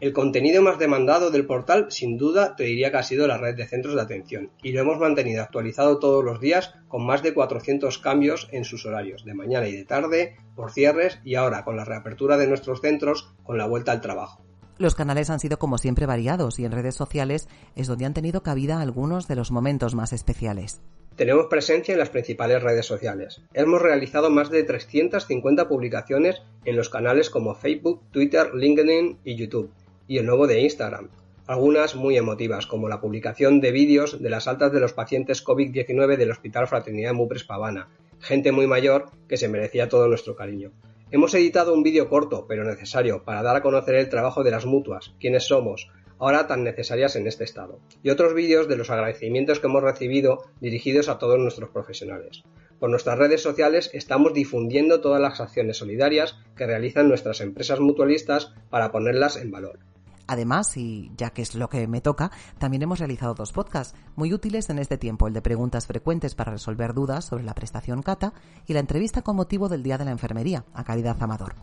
el 0.00 0.12
contenido 0.12 0.62
más 0.62 0.78
demandado 0.78 1.30
del 1.30 1.46
portal, 1.46 1.86
sin 1.90 2.16
duda, 2.16 2.54
te 2.54 2.64
diría 2.64 2.90
que 2.90 2.98
ha 2.98 3.02
sido 3.02 3.26
la 3.26 3.38
red 3.38 3.56
de 3.56 3.66
centros 3.66 3.96
de 3.96 4.02
atención, 4.02 4.50
y 4.62 4.72
lo 4.72 4.80
hemos 4.80 4.98
mantenido 4.98 5.42
actualizado 5.42 5.98
todos 5.98 6.24
los 6.24 6.40
días 6.40 6.74
con 6.86 7.04
más 7.04 7.22
de 7.22 7.34
400 7.34 7.98
cambios 7.98 8.48
en 8.52 8.64
sus 8.64 8.86
horarios, 8.86 9.24
de 9.24 9.34
mañana 9.34 9.66
y 9.66 9.76
de 9.76 9.84
tarde, 9.84 10.36
por 10.54 10.70
cierres 10.70 11.18
y 11.24 11.34
ahora 11.34 11.64
con 11.64 11.76
la 11.76 11.84
reapertura 11.84 12.36
de 12.36 12.46
nuestros 12.46 12.80
centros 12.80 13.34
con 13.42 13.58
la 13.58 13.66
vuelta 13.66 13.90
al 13.90 14.00
trabajo. 14.00 14.40
Los 14.78 14.94
canales 14.94 15.30
han 15.30 15.40
sido 15.40 15.58
como 15.58 15.78
siempre 15.78 16.06
variados 16.06 16.60
y 16.60 16.64
en 16.64 16.70
redes 16.70 16.94
sociales 16.94 17.48
es 17.74 17.88
donde 17.88 18.04
han 18.04 18.14
tenido 18.14 18.44
cabida 18.44 18.80
algunos 18.80 19.26
de 19.26 19.34
los 19.34 19.50
momentos 19.50 19.96
más 19.96 20.12
especiales. 20.12 20.80
Tenemos 21.16 21.46
presencia 21.46 21.94
en 21.94 21.98
las 21.98 22.10
principales 22.10 22.62
redes 22.62 22.86
sociales. 22.86 23.42
Hemos 23.52 23.82
realizado 23.82 24.30
más 24.30 24.50
de 24.50 24.62
350 24.62 25.66
publicaciones 25.66 26.42
en 26.64 26.76
los 26.76 26.90
canales 26.90 27.28
como 27.28 27.56
Facebook, 27.56 28.02
Twitter, 28.12 28.54
LinkedIn 28.54 29.18
y 29.24 29.34
YouTube 29.34 29.72
y 30.08 30.18
el 30.18 30.26
nuevo 30.26 30.46
de 30.46 30.62
Instagram, 30.62 31.10
algunas 31.46 31.94
muy 31.94 32.16
emotivas, 32.16 32.66
como 32.66 32.88
la 32.88 33.00
publicación 33.00 33.60
de 33.60 33.70
vídeos 33.70 34.20
de 34.20 34.30
las 34.30 34.48
altas 34.48 34.72
de 34.72 34.80
los 34.80 34.92
pacientes 34.92 35.44
COVID-19 35.44 36.16
del 36.16 36.30
Hospital 36.30 36.66
Fraternidad 36.66 37.12
Mupres 37.12 37.44
Pavana, 37.44 37.88
gente 38.18 38.50
muy 38.50 38.66
mayor 38.66 39.10
que 39.28 39.36
se 39.36 39.48
merecía 39.48 39.88
todo 39.88 40.08
nuestro 40.08 40.34
cariño. 40.34 40.72
Hemos 41.10 41.32
editado 41.34 41.72
un 41.72 41.82
vídeo 41.82 42.08
corto, 42.08 42.46
pero 42.46 42.64
necesario, 42.64 43.22
para 43.24 43.42
dar 43.42 43.56
a 43.56 43.62
conocer 43.62 43.94
el 43.94 44.08
trabajo 44.08 44.42
de 44.42 44.50
las 44.50 44.66
mutuas, 44.66 45.14
quienes 45.20 45.44
somos, 45.44 45.88
ahora 46.18 46.46
tan 46.46 46.64
necesarias 46.64 47.16
en 47.16 47.26
este 47.26 47.44
estado, 47.44 47.78
y 48.02 48.10
otros 48.10 48.34
vídeos 48.34 48.68
de 48.68 48.76
los 48.76 48.90
agradecimientos 48.90 49.60
que 49.60 49.68
hemos 49.68 49.82
recibido 49.82 50.44
dirigidos 50.60 51.08
a 51.08 51.18
todos 51.18 51.38
nuestros 51.38 51.70
profesionales. 51.70 52.44
Por 52.78 52.90
nuestras 52.90 53.18
redes 53.18 53.42
sociales 53.42 53.90
estamos 53.92 54.34
difundiendo 54.34 55.00
todas 55.00 55.20
las 55.20 55.40
acciones 55.40 55.78
solidarias 55.78 56.38
que 56.56 56.66
realizan 56.66 57.08
nuestras 57.08 57.40
empresas 57.40 57.80
mutualistas 57.80 58.52
para 58.70 58.92
ponerlas 58.92 59.36
en 59.36 59.50
valor. 59.50 59.78
Además, 60.28 60.76
y 60.76 61.10
ya 61.16 61.30
que 61.30 61.40
es 61.40 61.54
lo 61.54 61.68
que 61.68 61.88
me 61.88 62.02
toca, 62.02 62.30
también 62.58 62.82
hemos 62.82 62.98
realizado 62.98 63.34
dos 63.34 63.52
podcasts 63.52 63.98
muy 64.14 64.34
útiles 64.34 64.68
en 64.68 64.78
este 64.78 64.98
tiempo, 64.98 65.26
el 65.26 65.32
de 65.32 65.40
preguntas 65.40 65.86
frecuentes 65.86 66.34
para 66.34 66.52
resolver 66.52 66.92
dudas 66.92 67.24
sobre 67.24 67.44
la 67.44 67.54
prestación 67.54 68.02
CATA 68.02 68.34
y 68.66 68.74
la 68.74 68.80
entrevista 68.80 69.22
con 69.22 69.36
motivo 69.36 69.70
del 69.70 69.82
Día 69.82 69.96
de 69.96 70.04
la 70.04 70.10
Enfermería 70.10 70.66
a 70.74 70.84
Caridad 70.84 71.16
Amador. 71.22 71.56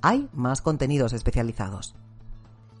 Hay 0.00 0.28
más 0.32 0.62
contenidos 0.62 1.12
especializados. 1.12 1.94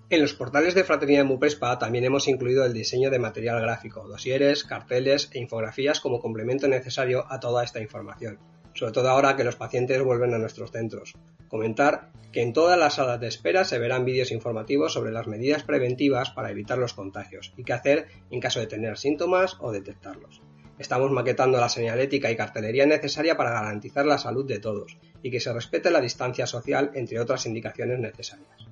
En 0.08 0.22
los 0.22 0.32
portales 0.32 0.74
de 0.74 0.84
Fraternidad 0.84 1.24
Mupespa 1.24 1.78
también 1.78 2.04
hemos 2.04 2.28
incluido 2.28 2.64
el 2.64 2.72
diseño 2.72 3.10
de 3.10 3.18
material 3.18 3.60
gráfico, 3.60 4.08
dosieres, 4.08 4.64
carteles 4.64 5.28
e 5.32 5.38
infografías 5.38 6.00
como 6.00 6.20
complemento 6.20 6.66
necesario 6.66 7.26
a 7.28 7.40
toda 7.40 7.62
esta 7.62 7.80
información, 7.80 8.38
sobre 8.72 8.92
todo 8.92 9.10
ahora 9.10 9.36
que 9.36 9.44
los 9.44 9.56
pacientes 9.56 10.02
vuelven 10.02 10.32
a 10.32 10.38
nuestros 10.38 10.70
centros. 10.70 11.12
Comentar 11.48 12.10
que 12.32 12.42
en 12.42 12.52
todas 12.52 12.78
las 12.78 12.94
salas 12.94 13.20
de 13.20 13.28
espera 13.28 13.64
se 13.64 13.78
verán 13.78 14.04
vídeos 14.04 14.30
informativos 14.30 14.92
sobre 14.92 15.12
las 15.12 15.26
medidas 15.26 15.62
preventivas 15.62 16.30
para 16.30 16.50
evitar 16.50 16.76
los 16.76 16.92
contagios 16.92 17.54
y 17.56 17.64
qué 17.64 17.72
hacer 17.72 18.08
en 18.30 18.40
caso 18.40 18.60
de 18.60 18.66
tener 18.66 18.98
síntomas 18.98 19.56
o 19.60 19.72
detectarlos. 19.72 20.42
Estamos 20.78 21.10
maquetando 21.10 21.58
la 21.58 21.70
señalética 21.70 22.30
y 22.30 22.36
cartelería 22.36 22.84
necesaria 22.84 23.36
para 23.36 23.52
garantizar 23.52 24.04
la 24.04 24.18
salud 24.18 24.44
de 24.46 24.58
todos 24.58 24.98
y 25.22 25.30
que 25.30 25.40
se 25.40 25.52
respete 25.52 25.90
la 25.90 26.02
distancia 26.02 26.46
social 26.46 26.90
entre 26.94 27.18
otras 27.18 27.46
indicaciones 27.46 27.98
necesarias. 27.98 28.66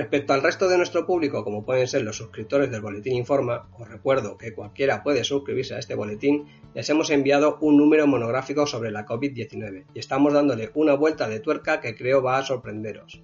Respecto 0.00 0.32
al 0.32 0.42
resto 0.42 0.66
de 0.66 0.78
nuestro 0.78 1.04
público, 1.04 1.44
como 1.44 1.62
pueden 1.62 1.86
ser 1.86 2.00
los 2.00 2.16
suscriptores 2.16 2.70
del 2.70 2.80
Boletín 2.80 3.16
Informa, 3.16 3.68
os 3.78 3.86
recuerdo 3.86 4.38
que 4.38 4.54
cualquiera 4.54 5.02
puede 5.02 5.24
suscribirse 5.24 5.74
a 5.74 5.78
este 5.78 5.94
boletín, 5.94 6.46
les 6.72 6.88
hemos 6.88 7.10
enviado 7.10 7.58
un 7.60 7.76
número 7.76 8.06
monográfico 8.06 8.66
sobre 8.66 8.92
la 8.92 9.04
COVID-19 9.04 9.84
y 9.92 9.98
estamos 9.98 10.32
dándole 10.32 10.70
una 10.72 10.94
vuelta 10.94 11.28
de 11.28 11.40
tuerca 11.40 11.82
que 11.82 11.94
creo 11.94 12.22
va 12.22 12.38
a 12.38 12.42
sorprenderos. 12.42 13.22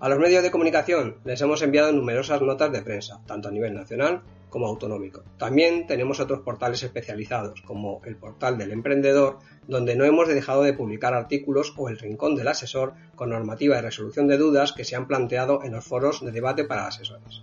A 0.00 0.10
los 0.10 0.18
medios 0.18 0.42
de 0.42 0.50
comunicación 0.50 1.16
les 1.24 1.40
hemos 1.40 1.62
enviado 1.62 1.90
numerosas 1.92 2.42
notas 2.42 2.70
de 2.72 2.82
prensa, 2.82 3.22
tanto 3.24 3.48
a 3.48 3.52
nivel 3.52 3.72
nacional 3.72 4.20
como 4.52 4.66
autonómico. 4.66 5.24
También 5.38 5.86
tenemos 5.86 6.20
otros 6.20 6.40
portales 6.40 6.82
especializados, 6.82 7.62
como 7.62 8.02
el 8.04 8.16
portal 8.16 8.58
del 8.58 8.70
emprendedor, 8.70 9.38
donde 9.66 9.96
no 9.96 10.04
hemos 10.04 10.28
dejado 10.28 10.62
de 10.62 10.74
publicar 10.74 11.14
artículos 11.14 11.72
o 11.78 11.88
el 11.88 11.98
rincón 11.98 12.36
del 12.36 12.48
asesor 12.48 12.92
con 13.16 13.30
normativa 13.30 13.76
de 13.76 13.82
resolución 13.82 14.28
de 14.28 14.36
dudas 14.36 14.72
que 14.72 14.84
se 14.84 14.94
han 14.94 15.08
planteado 15.08 15.64
en 15.64 15.72
los 15.72 15.86
foros 15.86 16.20
de 16.20 16.32
debate 16.32 16.64
para 16.64 16.86
asesores. 16.86 17.42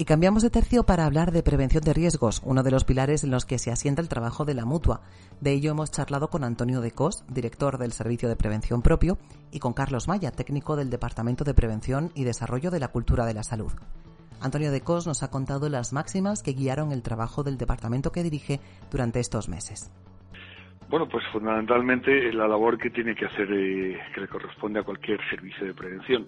Y 0.00 0.04
cambiamos 0.04 0.42
de 0.42 0.50
tercio 0.50 0.84
para 0.84 1.06
hablar 1.06 1.32
de 1.32 1.42
prevención 1.42 1.82
de 1.82 1.92
riesgos, 1.92 2.42
uno 2.44 2.62
de 2.62 2.70
los 2.70 2.84
pilares 2.84 3.24
en 3.24 3.30
los 3.30 3.44
que 3.44 3.58
se 3.58 3.70
asienta 3.70 4.02
el 4.02 4.08
trabajo 4.08 4.44
de 4.44 4.54
la 4.54 4.64
mutua. 4.64 5.00
De 5.40 5.52
ello 5.52 5.70
hemos 5.70 5.90
charlado 5.90 6.28
con 6.28 6.44
Antonio 6.44 6.80
de 6.80 6.90
Cos, 6.90 7.24
director 7.28 7.78
del 7.78 7.92
Servicio 7.92 8.28
de 8.28 8.36
Prevención 8.36 8.82
Propio, 8.82 9.18
y 9.50 9.60
con 9.60 9.72
Carlos 9.72 10.06
Maya, 10.06 10.32
técnico 10.32 10.76
del 10.76 10.90
Departamento 10.90 11.44
de 11.44 11.54
Prevención 11.54 12.12
y 12.14 12.24
Desarrollo 12.24 12.70
de 12.70 12.80
la 12.80 12.88
Cultura 12.88 13.26
de 13.26 13.34
la 13.34 13.42
Salud. 13.42 13.72
Antonio 14.40 14.70
de 14.70 14.80
Cos 14.80 15.06
nos 15.06 15.22
ha 15.22 15.30
contado 15.30 15.68
las 15.68 15.92
máximas 15.92 16.42
que 16.42 16.52
guiaron 16.52 16.92
el 16.92 17.02
trabajo 17.02 17.42
del 17.42 17.58
departamento 17.58 18.12
que 18.12 18.22
dirige 18.22 18.60
durante 18.90 19.20
estos 19.20 19.48
meses. 19.48 19.92
Bueno, 20.88 21.06
pues 21.06 21.22
fundamentalmente 21.32 22.32
la 22.32 22.48
labor 22.48 22.78
que 22.78 22.88
tiene 22.88 23.14
que 23.14 23.26
hacer, 23.26 23.46
eh, 23.52 24.00
que 24.14 24.22
le 24.22 24.28
corresponde 24.28 24.80
a 24.80 24.84
cualquier 24.84 25.20
servicio 25.28 25.66
de 25.66 25.74
prevención. 25.74 26.26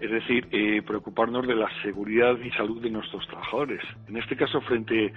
Es 0.00 0.10
decir, 0.10 0.48
eh, 0.52 0.80
preocuparnos 0.80 1.46
de 1.46 1.54
la 1.54 1.68
seguridad 1.82 2.38
y 2.38 2.50
salud 2.52 2.80
de 2.80 2.88
nuestros 2.88 3.26
trabajadores. 3.26 3.82
En 4.08 4.16
este 4.16 4.36
caso, 4.36 4.62
frente 4.62 5.12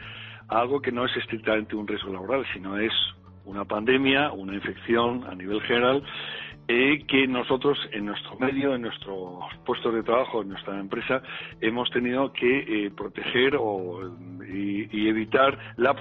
a 0.50 0.60
algo 0.60 0.82
que 0.82 0.92
no 0.92 1.06
es 1.06 1.16
estrictamente 1.16 1.78
un 1.78 1.88
riesgo 1.88 2.12
laboral, 2.12 2.46
sino 2.54 2.78
es 2.78 2.92
una 3.46 3.64
pandemia, 3.64 4.32
una 4.34 4.56
infección 4.56 5.24
a 5.30 5.36
nivel 5.36 5.62
general 5.62 6.04
eh, 6.68 7.04
que 7.08 7.28
nosotros 7.28 7.78
en 7.92 8.06
nuestro 8.06 8.38
medio, 8.40 8.76
en 8.76 8.84
nuestro 8.84 9.40
puesto 9.66 9.92
de 9.92 10.04
trabajo, 10.04 10.42
en 10.42 10.50
nuestra 10.50 10.80
empresa, 10.80 11.22
hemos 11.60 11.90
tenido 11.90 12.32
que 12.32 12.86
eh, 12.86 12.92
proteger 12.92 13.58
o, 13.60 14.16
y, 14.48 15.08
evitar 15.08 15.58
la, 15.78 15.96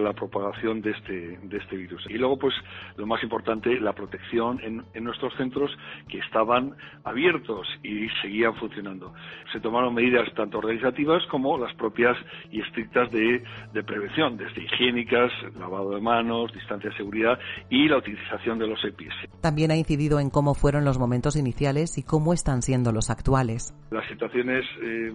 la 0.00 0.12
propagación 0.12 0.82
de 0.82 0.90
este, 0.90 1.38
de 1.42 1.56
este 1.58 1.76
virus. 1.76 2.04
Y 2.08 2.14
luego, 2.14 2.38
pues, 2.38 2.54
lo 2.96 3.06
más 3.06 3.22
importante, 3.22 3.80
la 3.80 3.92
protección 3.92 4.60
en, 4.62 4.84
en 4.94 5.04
nuestros 5.04 5.32
centros 5.36 5.70
que 6.08 6.18
estaban 6.18 6.74
abiertos 7.04 7.68
y 7.82 8.08
seguían 8.20 8.54
funcionando. 8.56 9.14
Se 9.52 9.60
tomaron 9.60 9.94
medidas 9.94 10.28
tanto 10.34 10.58
organizativas 10.58 11.24
como 11.26 11.56
las 11.56 11.72
propias 11.74 12.16
y 12.50 12.60
estrictas 12.60 13.10
de, 13.12 13.42
de 13.72 13.84
prevención, 13.84 14.36
desde 14.36 14.64
higiénicas, 14.64 15.30
lavado 15.58 15.90
de 15.94 16.00
manos, 16.00 16.52
distancia 16.52 16.90
de 16.90 16.96
seguridad 16.96 17.38
y 17.70 17.88
la 17.88 17.98
utilización 17.98 18.58
de 18.58 18.66
los 18.66 18.84
EPIs. 18.84 19.14
También 19.40 19.70
ha 19.70 19.76
incidido 19.76 20.07
en 20.18 20.30
cómo 20.30 20.54
fueron 20.54 20.84
los 20.84 20.98
momentos 20.98 21.36
iniciales 21.36 21.98
y 21.98 22.02
cómo 22.02 22.32
están 22.32 22.62
siendo 22.62 22.90
los 22.92 23.10
actuales. 23.10 23.74
Las 23.90 24.06
situaciones 24.08 24.64
eh, 24.82 25.12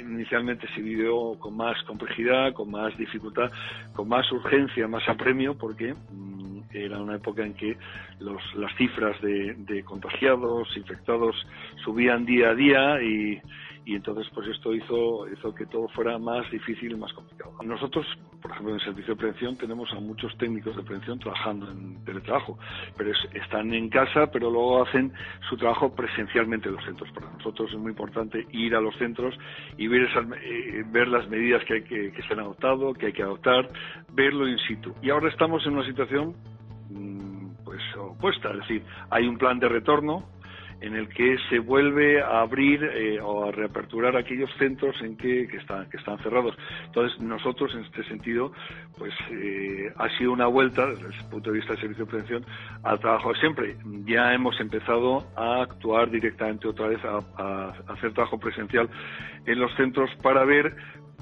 inicialmente 0.00 0.66
se 0.74 0.80
vivió 0.80 1.38
con 1.38 1.56
más 1.56 1.76
complejidad, 1.84 2.52
con 2.52 2.70
más 2.70 2.96
dificultad, 2.96 3.50
con 3.94 4.08
más 4.08 4.30
urgencia, 4.30 4.86
más 4.86 5.08
apremio, 5.08 5.58
porque 5.58 5.94
mm, 5.94 6.60
era 6.72 6.98
una 6.98 7.16
época 7.16 7.44
en 7.44 7.54
que 7.54 7.76
los, 8.20 8.42
las 8.54 8.74
cifras 8.76 9.20
de, 9.20 9.54
de 9.58 9.82
contagiados, 9.82 10.68
infectados, 10.76 11.34
subían 11.84 12.24
día 12.24 12.50
a 12.50 12.54
día 12.54 13.02
y 13.02 13.40
y 13.86 13.94
entonces 13.94 14.26
pues 14.34 14.48
esto 14.48 14.74
hizo, 14.74 15.28
hizo 15.32 15.54
que 15.54 15.64
todo 15.66 15.86
fuera 15.88 16.18
más 16.18 16.50
difícil 16.50 16.90
y 16.90 16.96
más 16.96 17.12
complicado. 17.12 17.52
Nosotros, 17.64 18.04
por 18.42 18.50
ejemplo, 18.50 18.70
en 18.70 18.80
el 18.80 18.84
servicio 18.84 19.14
de 19.14 19.20
prevención 19.20 19.56
tenemos 19.56 19.88
a 19.92 20.00
muchos 20.00 20.36
técnicos 20.38 20.76
de 20.76 20.82
prevención 20.82 21.20
trabajando 21.20 21.70
en 21.70 22.04
teletrabajo, 22.04 22.58
pero 22.96 23.12
están 23.32 23.72
en 23.72 23.88
casa, 23.88 24.26
pero 24.32 24.50
luego 24.50 24.82
hacen 24.82 25.12
su 25.48 25.56
trabajo 25.56 25.94
presencialmente 25.94 26.68
en 26.68 26.74
los 26.74 26.84
centros. 26.84 27.08
Para 27.12 27.30
nosotros 27.30 27.70
es 27.70 27.78
muy 27.78 27.90
importante 27.90 28.44
ir 28.50 28.74
a 28.74 28.80
los 28.80 28.96
centros 28.96 29.38
y 29.78 29.86
ver, 29.86 30.02
esas, 30.02 30.26
eh, 30.42 30.82
ver 30.88 31.06
las 31.06 31.28
medidas 31.28 31.64
que, 31.64 31.74
hay 31.74 31.82
que, 31.84 32.10
que 32.10 32.22
se 32.22 32.32
han 32.32 32.40
adoptado, 32.40 32.92
que 32.92 33.06
hay 33.06 33.12
que 33.12 33.22
adoptar, 33.22 33.70
verlo 34.12 34.48
in 34.48 34.58
situ. 34.66 34.94
Y 35.00 35.10
ahora 35.10 35.28
estamos 35.28 35.64
en 35.64 35.74
una 35.74 35.86
situación 35.86 36.34
mm, 36.90 37.64
pues 37.64 37.80
opuesta, 37.96 38.50
es 38.50 38.58
decir, 38.58 38.82
hay 39.10 39.28
un 39.28 39.38
plan 39.38 39.60
de 39.60 39.68
retorno 39.68 40.24
en 40.80 40.94
el 40.94 41.08
que 41.08 41.36
se 41.48 41.58
vuelve 41.58 42.22
a 42.22 42.40
abrir 42.40 42.82
eh, 42.84 43.20
o 43.20 43.48
a 43.48 43.52
reaperturar 43.52 44.16
aquellos 44.16 44.50
centros 44.58 45.00
en 45.02 45.16
que, 45.16 45.42
están, 45.42 45.88
que 45.88 45.96
están 45.96 46.18
cerrados. 46.18 46.56
Entonces, 46.84 47.18
nosotros, 47.20 47.74
en 47.74 47.84
este 47.84 48.04
sentido, 48.04 48.52
pues 48.98 49.12
eh, 49.30 49.92
ha 49.96 50.08
sido 50.18 50.32
una 50.32 50.46
vuelta, 50.46 50.86
desde 50.86 51.06
el 51.06 51.30
punto 51.30 51.50
de 51.50 51.58
vista 51.58 51.72
del 51.72 51.80
servicio 51.80 52.04
de 52.04 52.10
prevención, 52.10 52.44
al 52.82 53.00
trabajo 53.00 53.32
de 53.32 53.40
siempre. 53.40 53.76
Ya 54.04 54.34
hemos 54.34 54.58
empezado 54.60 55.26
a 55.36 55.62
actuar 55.62 56.10
directamente 56.10 56.68
otra 56.68 56.88
vez, 56.88 57.00
a 57.04 57.72
hacer 57.88 58.12
trabajo 58.12 58.38
presencial 58.38 58.88
en 59.46 59.58
los 59.58 59.74
centros 59.76 60.10
para 60.22 60.44
ver 60.44 60.74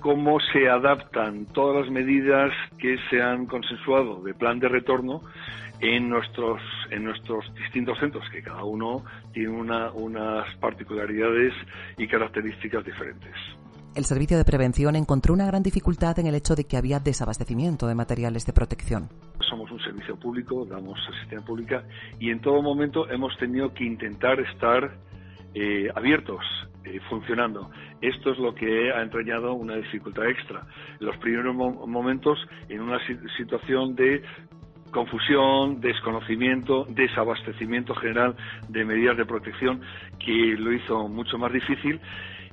cómo 0.05 0.39
se 0.53 0.69
adaptan 0.69 1.47
todas 1.47 1.87
las 1.87 1.91
medidas 1.91 2.53
que 2.77 2.99
se 3.09 3.23
han 3.23 3.47
consensuado 3.47 4.23
de 4.23 4.35
plan 4.35 4.59
de 4.59 4.69
retorno 4.69 5.23
en 5.81 6.11
nuestros, 6.11 6.61
en 6.91 7.05
nuestros 7.05 7.43
distintos 7.55 7.99
centros, 7.99 8.23
que 8.29 8.43
cada 8.43 8.65
uno 8.65 9.03
tiene 9.33 9.49
unas 9.49 10.57
particularidades 10.57 11.55
y 11.97 12.07
características 12.07 12.85
diferentes. 12.85 13.33
El 13.95 14.05
servicio 14.05 14.37
de 14.37 14.45
prevención 14.45 14.95
encontró 14.95 15.33
una 15.33 15.47
gran 15.47 15.63
dificultad 15.63 16.19
en 16.19 16.27
el 16.27 16.35
hecho 16.35 16.55
de 16.55 16.65
que 16.65 16.77
había 16.77 17.01
desabastecimiento 17.01 17.87
de 17.87 17.95
materiales 17.95 18.45
de 18.45 18.53
protección. 18.53 19.09
Somos 19.49 19.71
un 19.71 19.81
servicio 19.81 20.17
público, 20.17 20.67
damos 20.67 21.01
asistencia 21.09 21.41
pública 21.41 21.83
y 22.21 22.29
en 22.29 22.43
todo 22.43 22.61
momento 22.61 23.09
hemos 23.09 23.35
tenido 23.39 23.73
que 23.73 23.85
intentar 23.85 24.39
estar 24.39 24.99
eh, 25.55 25.89
abiertos, 25.95 26.45
funcionando. 27.09 27.71
Esto 28.01 28.33
es 28.33 28.39
lo 28.39 28.55
que 28.55 28.93
ha 28.93 29.03
entrañado 29.03 29.55
una 29.55 29.77
dificultad 29.77 30.29
extra. 30.29 30.67
Los 31.01 31.17
primeros 31.19 31.55
momentos, 31.55 32.39
en 32.69 32.81
una 32.81 32.99
situación 33.37 33.95
de 33.95 34.23
confusión, 34.91 35.81
desconocimiento, 35.81 36.87
desabastecimiento 36.89 37.95
general 37.97 38.37
de 38.69 38.85
medidas 38.85 39.17
de 39.17 39.27
protección 39.27 39.81
que 40.19 40.57
lo 40.57 40.73
hizo 40.73 41.09
mucho 41.09 41.37
más 41.37 41.53
difícil 41.53 42.01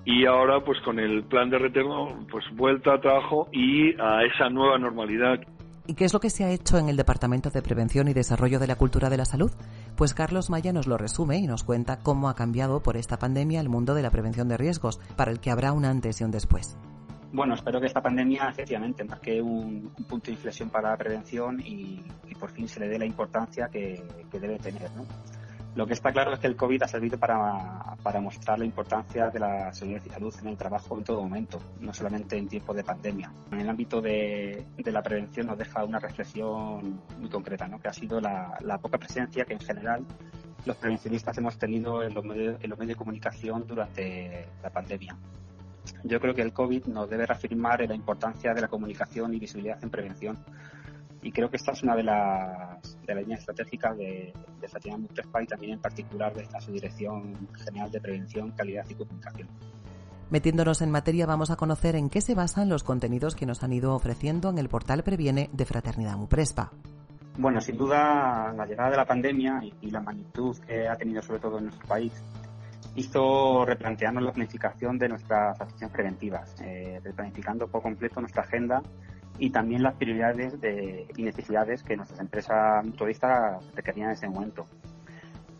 y 0.05 0.25
ahora 0.25 0.63
pues 0.63 0.79
con 0.81 0.99
el 0.99 1.23
plan 1.23 1.49
de 1.49 1.59
retorno 1.59 2.25
pues 2.29 2.43
vuelta 2.53 2.95
a 2.95 2.99
trabajo 2.99 3.47
y 3.51 3.93
a 4.01 4.23
esa 4.23 4.49
nueva 4.49 4.79
normalidad. 4.79 5.39
¿Y 5.85 5.93
qué 5.93 6.05
es 6.05 6.13
lo 6.13 6.19
que 6.19 6.29
se 6.29 6.43
ha 6.43 6.51
hecho 6.51 6.77
en 6.77 6.89
el 6.89 6.97
Departamento 6.97 7.49
de 7.49 7.61
Prevención 7.61 8.07
y 8.07 8.13
Desarrollo 8.13 8.59
de 8.59 8.67
la 8.67 8.75
Cultura 8.75 9.09
de 9.09 9.17
la 9.17 9.25
Salud? 9.25 9.51
Pues 10.01 10.15
Carlos 10.15 10.49
Maya 10.49 10.73
nos 10.73 10.87
lo 10.87 10.97
resume 10.97 11.37
y 11.37 11.45
nos 11.45 11.63
cuenta 11.63 11.99
cómo 11.99 12.27
ha 12.27 12.33
cambiado 12.33 12.81
por 12.81 12.97
esta 12.97 13.19
pandemia 13.19 13.61
el 13.61 13.69
mundo 13.69 13.93
de 13.93 14.01
la 14.01 14.09
prevención 14.09 14.47
de 14.47 14.57
riesgos, 14.57 14.99
para 15.15 15.29
el 15.29 15.39
que 15.39 15.51
habrá 15.51 15.73
un 15.73 15.85
antes 15.85 16.19
y 16.19 16.23
un 16.23 16.31
después. 16.31 16.75
Bueno, 17.31 17.53
espero 17.53 17.79
que 17.79 17.85
esta 17.85 18.01
pandemia 18.01 18.49
efectivamente 18.49 19.03
marque 19.03 19.39
un, 19.39 19.91
punto 20.09 20.25
de 20.25 20.31
inflexión 20.31 20.71
para 20.71 20.89
la 20.89 20.97
prevención 20.97 21.61
y, 21.63 22.03
por 22.39 22.49
fin 22.49 22.67
se 22.67 22.79
le 22.79 22.87
dé 22.87 22.97
la 22.97 23.05
importancia 23.05 23.69
que, 23.71 24.03
debe 24.31 24.57
tener. 24.57 24.89
¿no? 24.95 25.05
Lo 25.73 25.87
que 25.87 25.93
está 25.93 26.11
claro 26.11 26.33
es 26.33 26.39
que 26.39 26.47
el 26.47 26.57
COVID 26.57 26.83
ha 26.83 26.87
servido 26.87 27.17
para, 27.17 27.95
para, 28.03 28.19
mostrar 28.19 28.59
la 28.59 28.65
importancia 28.65 29.29
de 29.29 29.39
la 29.39 29.73
seguridad 29.73 30.01
y 30.05 30.09
salud 30.09 30.35
en 30.41 30.47
el 30.49 30.57
trabajo 30.57 30.97
en 30.97 31.05
todo 31.05 31.21
momento, 31.21 31.61
no 31.79 31.93
solamente 31.93 32.37
en 32.37 32.49
tiempos 32.49 32.75
de 32.75 32.83
pandemia. 32.83 33.31
En 33.51 33.61
el 33.61 33.69
ámbito 33.69 34.01
de, 34.01 34.65
de 34.77 34.91
la 34.91 35.01
prevención 35.01 35.47
nos 35.47 35.57
deja 35.57 35.85
una 35.85 35.99
reflexión 35.99 37.01
muy 37.19 37.29
concreta, 37.29 37.69
¿no? 37.69 37.79
que 37.79 37.87
ha 37.87 37.93
sido 37.93 38.19
la, 38.19 38.57
la 38.59 38.79
poca 38.79 38.97
presencia 38.97 39.45
que 39.45 39.53
en 39.53 39.61
general 39.61 40.05
los 40.65 40.75
prevencionistas 40.75 41.37
hemos 41.37 41.57
tenido 41.57 42.03
en 42.03 42.13
los, 42.13 42.23
medios, 42.25 42.57
en 42.61 42.69
los 42.69 42.77
medios 42.77 42.97
de 42.97 42.99
comunicación 42.99 43.65
durante 43.65 44.47
la 44.61 44.69
pandemia. 44.69 45.15
Yo 46.03 46.19
creo 46.19 46.35
que 46.35 46.41
el 46.41 46.53
COVID 46.53 46.85
nos 46.85 47.09
debe 47.09 47.25
reafirmar 47.25 47.87
la 47.87 47.95
importancia 47.95 48.53
de 48.53 48.61
la 48.61 48.67
comunicación 48.67 49.33
y 49.33 49.39
visibilidad 49.39 49.81
en 49.83 49.89
prevención. 49.89 50.37
Y 51.23 51.31
creo 51.31 51.49
que 51.49 51.57
esta 51.57 51.71
es 51.71 51.83
una 51.83 51.95
de 51.95 52.03
las, 52.03 52.97
de 53.05 53.13
las 53.13 53.23
líneas 53.23 53.41
estratégicas 53.41 53.95
de, 53.97 54.33
de 54.59 54.67
Fatiga 54.67 54.97
y 55.41 55.45
también 55.45 55.73
en 55.73 55.79
particular 55.79 56.33
de 56.33 56.43
esta 56.43 56.59
subdirección 56.59 57.47
general 57.65 57.91
de 57.91 58.01
prevención, 58.01 58.51
calidad 58.51 58.85
y 58.89 58.95
comunicación. 58.95 59.47
Metiéndonos 60.31 60.81
en 60.81 60.91
materia, 60.91 61.25
vamos 61.25 61.51
a 61.51 61.57
conocer 61.57 61.95
en 61.95 62.09
qué 62.09 62.21
se 62.21 62.35
basan 62.35 62.69
los 62.69 62.83
contenidos 62.83 63.35
que 63.35 63.45
nos 63.45 63.63
han 63.63 63.73
ido 63.73 63.93
ofreciendo 63.93 64.49
en 64.49 64.57
el 64.57 64.69
portal 64.69 65.03
Previene 65.03 65.49
de 65.51 65.65
Fraternidad 65.65 66.15
Muprespa. 66.15 66.71
Bueno, 67.37 67.61
sin 67.61 67.77
duda, 67.77 68.53
la 68.55 68.65
llegada 68.65 68.91
de 68.91 68.97
la 68.97 69.05
pandemia 69.05 69.61
y 69.81 69.91
la 69.91 70.01
magnitud 70.01 70.57
que 70.59 70.87
ha 70.87 70.95
tenido 70.95 71.21
sobre 71.21 71.39
todo 71.39 71.57
en 71.57 71.65
nuestro 71.65 71.87
país 71.87 72.13
hizo 72.95 73.65
replantearnos 73.65 74.23
la 74.23 74.31
planificación 74.31 74.97
de 74.97 75.09
nuestras 75.09 75.59
acciones 75.59 75.93
preventivas, 75.93 76.55
eh, 76.61 76.99
replanificando 77.03 77.67
por 77.67 77.81
completo 77.81 78.19
nuestra 78.19 78.43
agenda 78.43 78.81
y 79.37 79.49
también 79.49 79.83
las 79.83 79.95
prioridades 79.95 80.53
y 81.15 81.23
necesidades 81.23 81.83
que 81.83 81.95
nuestras 81.95 82.19
empresas 82.19 82.85
mutualistas 82.85 83.63
requerían 83.75 84.09
en 84.09 84.13
ese 84.13 84.29
momento 84.29 84.67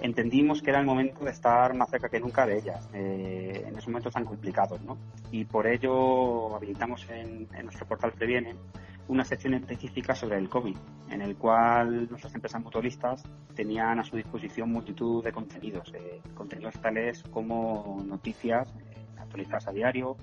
entendimos 0.02 0.62
que 0.62 0.72
era 0.72 0.80
el 0.80 0.86
momento 0.86 1.24
de 1.24 1.32
estar 1.32 1.74
más 1.76 1.90
cerca 1.90 2.10
que 2.10 2.20
nunca 2.20 2.46
de 2.46 2.58
ellas, 2.58 2.90
eh, 2.94 3.64
en 3.68 3.74
esos 3.74 3.88
momentos 3.88 4.14
tan 4.14 4.26
complicados, 4.26 4.82
¿no? 4.82 4.98
Y 5.32 5.46
por 5.46 5.68
ello 5.68 6.56
habilitamos 6.56 7.08
en, 7.10 7.48
nuestro 7.64 7.86
portal 7.86 8.12
Previene 8.12 8.56
una 9.08 9.24
sección 9.24 9.54
específica 9.54 10.16
sobre 10.16 10.38
el 10.38 10.50
COVID, 10.50 10.76
en 11.10 11.22
el 11.22 11.36
cual 11.36 12.10
nuestras 12.10 12.34
empresas 12.34 12.62
motoristas 12.62 13.24
tenían 13.56 14.00
a 14.00 14.04
su 14.04 14.16
disposición 14.16 14.72
multitud 14.72 15.24
de 15.24 15.32
contenidos, 15.32 15.92
eh, 15.94 16.22
contenidos 16.34 16.80
tales 16.82 17.24
como 17.32 18.02
noticias 18.06 18.68
eh, 18.70 19.06
actualizadas 19.20 19.68
a 19.68 19.72
diario, 19.72 20.18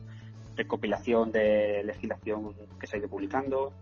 recopilación 0.59 1.33
de 1.33 1.83
legislación 1.85 2.55
que 2.79 2.87
se 2.87 2.97
ha 2.97 2.99
ido 2.99 3.09
publicando, 3.09 3.73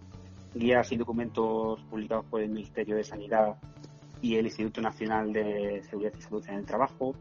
guías 0.55 0.93
y 0.93 0.97
documentos 0.97 1.83
publicados 1.91 2.27
por 2.27 2.41
el 2.43 2.51
Ministerio 2.51 2.97
de 2.97 3.05
Sanidad 3.05 3.57
y 4.21 4.37
el 4.37 4.47
Instituto 4.47 4.81
Nacional 4.81 5.33
de 5.33 5.83
Seguridad 5.89 6.13
y 6.17 6.23
Salud 6.23 6.45
en 6.49 6.55
el 6.55 6.67
Trabajo, 6.67 7.15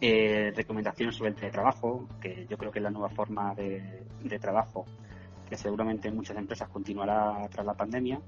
eh, 0.00 0.52
recomendaciones 0.54 1.16
sobre 1.16 1.30
el 1.30 1.36
teletrabajo, 1.36 2.08
que 2.20 2.46
yo 2.48 2.56
creo 2.56 2.70
que 2.72 2.78
es 2.78 2.82
la 2.82 2.90
nueva 2.90 3.10
forma 3.10 3.54
de, 3.54 4.04
trabajo 4.40 4.86
que 5.48 5.56
seguramente 5.58 6.08
en 6.08 6.16
muchas 6.16 6.36
empresas 6.38 6.68
continuará 6.70 7.46
tras 7.50 7.66
la 7.66 7.74
pandemia, 7.74 8.20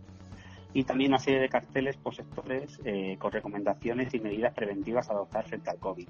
y 0.75 0.85
también 0.85 1.13
una 1.13 1.19
serie 1.19 1.41
de 1.41 1.49
carteles 1.49 1.97
por 1.97 2.15
sectores 2.15 2.79
eh, 2.85 3.17
con 3.19 3.33
recomendaciones 3.33 4.13
y 4.13 4.21
medidas 4.21 4.53
preventivas 4.53 5.09
a 5.09 5.13
adoptar 5.13 5.47
frente 5.47 5.71
al 5.71 5.79
COVID. 5.79 6.09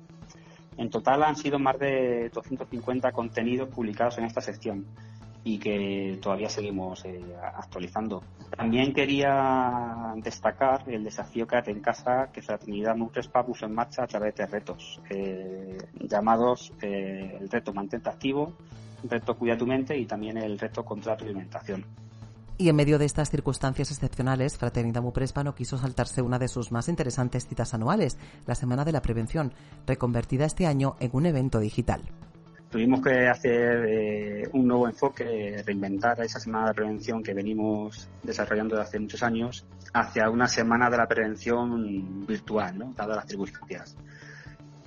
En 0.76 0.90
total 0.90 1.22
han 1.22 1.36
sido 1.36 1.58
más 1.58 1.78
de 1.78 2.30
250 2.30 3.12
contenidos 3.12 3.68
publicados 3.68 4.18
en 4.18 4.24
esta 4.24 4.40
sección 4.40 4.86
y 5.44 5.58
que 5.58 6.18
todavía 6.22 6.48
seguimos 6.48 7.04
eh, 7.04 7.22
actualizando. 7.54 8.22
También 8.56 8.94
quería 8.94 10.14
destacar 10.16 10.84
el 10.86 11.04
desafío 11.04 11.46
que 11.46 11.56
hace 11.56 11.70
en 11.70 11.80
casa 11.80 12.30
que 12.32 12.40
Fraternidad 12.40 12.96
Nutrespa 12.96 13.44
puso 13.44 13.66
en 13.66 13.74
marcha 13.74 14.04
a 14.04 14.06
través 14.06 14.34
de 14.34 14.46
retos 14.46 15.00
eh, 15.10 15.76
llamados 16.00 16.72
eh, 16.80 17.38
el 17.40 17.50
reto 17.50 17.74
Mantente 17.74 18.08
Activo, 18.08 18.54
reto 19.08 19.36
Cuida 19.36 19.58
tu 19.58 19.66
Mente 19.66 19.96
y 19.98 20.06
también 20.06 20.38
el 20.38 20.58
reto 20.58 20.82
Contra 20.82 21.14
tu 21.16 21.24
Alimentación. 21.24 21.84
Y 22.56 22.68
en 22.68 22.76
medio 22.76 22.98
de 22.98 23.04
estas 23.04 23.30
circunstancias 23.30 23.90
excepcionales, 23.90 24.56
Fraternidad 24.58 25.02
Muprespa 25.02 25.42
no 25.42 25.56
quiso 25.56 25.76
saltarse 25.76 26.22
una 26.22 26.38
de 26.38 26.46
sus 26.46 26.70
más 26.70 26.88
interesantes 26.88 27.48
citas 27.48 27.74
anuales, 27.74 28.16
la 28.46 28.54
Semana 28.54 28.84
de 28.84 28.92
la 28.92 29.02
Prevención, 29.02 29.52
reconvertida 29.86 30.44
este 30.44 30.66
año 30.66 30.94
en 31.00 31.10
un 31.12 31.26
evento 31.26 31.58
digital 31.58 32.02
tuvimos 32.74 33.02
que 33.02 33.28
hacer 33.28 33.84
eh, 33.86 34.48
un 34.52 34.66
nuevo 34.66 34.88
enfoque, 34.88 35.62
reinventar 35.64 36.20
esa 36.22 36.40
semana 36.40 36.66
de 36.66 36.74
prevención 36.74 37.22
que 37.22 37.32
venimos 37.32 38.08
desarrollando 38.20 38.74
desde 38.74 38.88
hace 38.88 38.98
muchos 38.98 39.22
años 39.22 39.64
hacia 39.92 40.28
una 40.28 40.48
semana 40.48 40.90
de 40.90 40.96
la 40.96 41.06
prevención 41.06 42.26
virtual, 42.26 42.76
¿no? 42.76 42.92
dadas 42.96 43.14
las 43.18 43.26
circunstancias. 43.28 43.96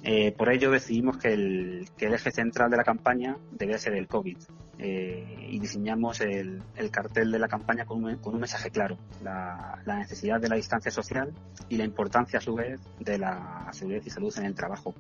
Eh, 0.04 0.32
por 0.32 0.50
ello 0.52 0.72
decidimos 0.72 1.18
que 1.18 1.34
el, 1.34 1.90
eje 1.98 2.32
central 2.32 2.70
de 2.70 2.78
la 2.78 2.84
campaña 2.84 3.38
debía 3.52 3.78
ser 3.78 3.94
el 3.94 4.08
COVID 4.08 4.38
eh, 4.78 5.48
y 5.50 5.60
diseñamos 5.60 6.22
el, 6.22 6.62
cartel 6.92 7.32
de 7.32 7.40
la 7.40 7.48
campaña 7.48 7.86
con 7.86 8.04
un, 8.04 8.40
mensaje 8.40 8.70
claro, 8.70 8.98
la, 9.24 9.82
la, 9.86 9.98
necesidad 9.98 10.40
de 10.40 10.50
la 10.50 10.56
distancia 10.56 10.92
social 10.92 11.34
y 11.68 11.78
la 11.78 11.84
importancia 11.84 12.40
a 12.40 12.42
su 12.42 12.54
vez 12.54 12.80
de 13.00 13.18
la 13.18 13.68
seguridad 13.74 14.04
y 14.06 14.10
salud 14.10 14.34
en 14.38 14.46
el 14.46 14.56
trabajo. 14.56 14.94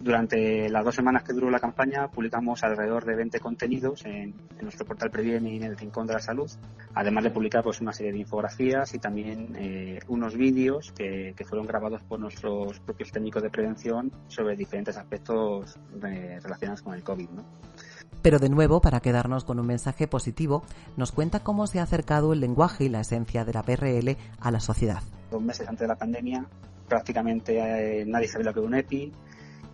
Durante 0.00 0.70
las 0.70 0.82
dos 0.82 0.94
semanas 0.94 1.22
que 1.24 1.34
duró 1.34 1.50
la 1.50 1.60
campaña 1.60 2.08
publicamos 2.08 2.64
alrededor 2.64 3.04
de 3.04 3.16
20 3.16 3.38
contenidos 3.38 4.06
en, 4.06 4.34
nuestro 4.62 4.86
portal 4.86 5.10
Previene 5.10 5.52
y 5.52 5.56
en 5.58 5.64
el 5.64 5.76
Rincón 5.76 6.06
de 6.06 6.14
la 6.14 6.20
Salud, 6.20 6.50
además 6.94 7.24
de 7.24 7.30
publicar 7.30 7.62
pues, 7.62 7.82
una 7.82 7.92
serie 7.92 8.10
de 8.10 8.18
infografías 8.18 8.94
y 8.94 8.98
también 8.98 9.54
eh, 9.58 9.98
unos 10.08 10.38
vídeos 10.38 10.92
que, 10.92 11.34
fueron 11.46 11.66
grabados 11.66 12.02
por 12.04 12.18
nuestros 12.18 12.80
propios 12.80 13.12
técnicos 13.12 13.42
de 13.42 13.50
prevención 13.50 14.10
sobre 14.28 14.56
diferentes 14.56 14.96
aspectos 14.96 15.78
relacionados 16.00 16.80
con 16.80 16.94
el 16.94 17.02
COVID. 17.02 17.28
Pero 18.22 18.38
de 18.38 18.48
nuevo, 18.48 18.80
para 18.80 19.00
quedarnos 19.00 19.44
con 19.44 19.58
un 19.58 19.66
mensaje 19.66 20.06
positivo, 20.06 20.62
nos 20.96 21.12
cuenta 21.12 21.40
cómo 21.40 21.66
se 21.66 21.80
ha 21.80 21.82
acercado 21.82 22.32
el 22.32 22.40
lenguaje 22.40 22.84
y 22.84 22.88
la 22.88 23.00
esencia 23.00 23.44
de 23.44 23.52
la 23.52 23.62
PRL 23.62 24.16
a 24.40 24.50
la 24.50 24.60
sociedad. 24.60 25.02
Dos 25.30 25.42
meses 25.42 25.68
antes 25.68 25.80
de 25.80 25.88
la 25.88 25.96
pandemia, 25.96 26.46
prácticamente 26.88 27.58
eh, 28.00 28.04
nadie 28.06 28.28
sabía 28.28 28.46
lo 28.46 28.54
que 28.54 28.60
era 28.60 28.68
un 28.68 28.74
EPI, 28.74 29.12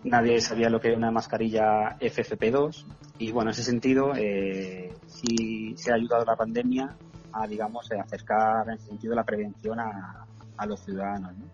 nadie 0.03 0.41
sabía 0.41 0.69
lo 0.69 0.79
que 0.79 0.89
era 0.89 0.97
una 0.97 1.11
mascarilla 1.11 1.97
FFP2 1.99 2.85
y 3.19 3.31
bueno, 3.31 3.49
en 3.49 3.53
ese 3.53 3.63
sentido 3.63 4.13
eh, 4.15 4.93
sí 5.07 5.73
se 5.77 5.91
ha 5.91 5.95
ayudado 5.95 6.25
la 6.25 6.35
pandemia 6.35 6.95
a, 7.31 7.47
digamos, 7.47 7.91
acercar 7.91 8.67
en 8.69 8.75
ese 8.75 8.87
sentido 8.87 9.15
la 9.15 9.23
prevención 9.23 9.79
a, 9.79 10.25
a 10.57 10.65
los 10.65 10.79
ciudadanos. 10.81 11.35
¿no? 11.37 11.45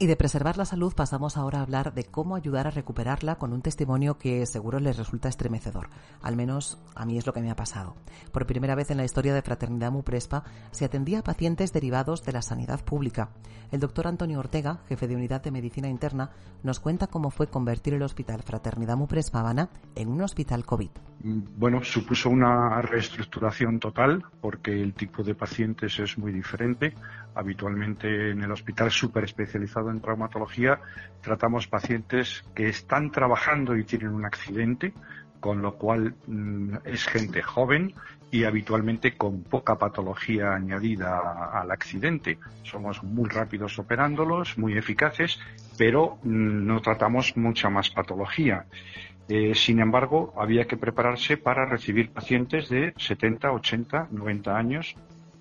Y 0.00 0.06
de 0.06 0.14
preservar 0.14 0.56
la 0.56 0.64
salud 0.64 0.94
pasamos 0.94 1.36
ahora 1.36 1.58
a 1.58 1.62
hablar 1.62 1.92
de 1.92 2.04
cómo 2.04 2.36
ayudar 2.36 2.68
a 2.68 2.70
recuperarla 2.70 3.34
con 3.34 3.52
un 3.52 3.62
testimonio 3.62 4.16
que 4.16 4.46
seguro 4.46 4.78
les 4.78 4.96
resulta 4.96 5.28
estremecedor. 5.28 5.88
Al 6.22 6.36
menos 6.36 6.78
a 6.94 7.04
mí 7.04 7.18
es 7.18 7.26
lo 7.26 7.32
que 7.32 7.40
me 7.40 7.50
ha 7.50 7.56
pasado. 7.56 7.96
Por 8.30 8.46
primera 8.46 8.76
vez 8.76 8.92
en 8.92 8.98
la 8.98 9.04
historia 9.04 9.34
de 9.34 9.42
Fraternidad 9.42 9.90
Muprespa 9.90 10.44
se 10.70 10.84
atendía 10.84 11.18
a 11.18 11.24
pacientes 11.24 11.72
derivados 11.72 12.24
de 12.24 12.30
la 12.30 12.42
sanidad 12.42 12.84
pública. 12.84 13.30
El 13.72 13.80
doctor 13.80 14.06
Antonio 14.06 14.38
Ortega, 14.38 14.78
jefe 14.88 15.08
de 15.08 15.16
unidad 15.16 15.42
de 15.42 15.50
medicina 15.50 15.88
interna, 15.88 16.30
nos 16.62 16.78
cuenta 16.78 17.08
cómo 17.08 17.30
fue 17.30 17.48
convertir 17.48 17.94
el 17.94 18.02
hospital 18.02 18.42
Fraternidad 18.44 18.96
Muprespa 18.96 19.40
Habana 19.40 19.68
en 19.96 20.10
un 20.10 20.22
hospital 20.22 20.64
COVID. 20.64 20.90
Bueno, 21.20 21.82
supuso 21.82 22.30
una 22.30 22.80
reestructuración 22.80 23.80
total 23.80 24.24
porque 24.40 24.80
el 24.80 24.94
tipo 24.94 25.24
de 25.24 25.34
pacientes 25.34 25.98
es 25.98 26.16
muy 26.16 26.32
diferente. 26.32 26.94
Habitualmente 27.38 28.32
en 28.32 28.42
el 28.42 28.50
hospital 28.50 28.90
súper 28.90 29.22
especializado 29.22 29.92
en 29.92 30.00
traumatología 30.00 30.80
tratamos 31.20 31.68
pacientes 31.68 32.42
que 32.52 32.68
están 32.68 33.12
trabajando 33.12 33.76
y 33.76 33.84
tienen 33.84 34.08
un 34.08 34.24
accidente, 34.24 34.92
con 35.38 35.62
lo 35.62 35.76
cual 35.76 36.16
mm, 36.26 36.78
es 36.84 37.06
gente 37.06 37.40
joven 37.40 37.94
y 38.32 38.42
habitualmente 38.42 39.16
con 39.16 39.44
poca 39.44 39.76
patología 39.76 40.52
añadida 40.52 41.52
al 41.52 41.70
accidente. 41.70 42.40
Somos 42.64 43.04
muy 43.04 43.28
rápidos 43.28 43.78
operándolos, 43.78 44.58
muy 44.58 44.76
eficaces, 44.76 45.38
pero 45.78 46.18
mm, 46.24 46.66
no 46.66 46.80
tratamos 46.80 47.36
mucha 47.36 47.70
más 47.70 47.88
patología. 47.90 48.66
Eh, 49.28 49.54
sin 49.54 49.78
embargo, 49.78 50.34
había 50.36 50.66
que 50.66 50.76
prepararse 50.76 51.36
para 51.36 51.66
recibir 51.66 52.10
pacientes 52.10 52.68
de 52.68 52.94
70, 52.96 53.52
80, 53.52 54.08
90 54.10 54.56
años 54.56 54.96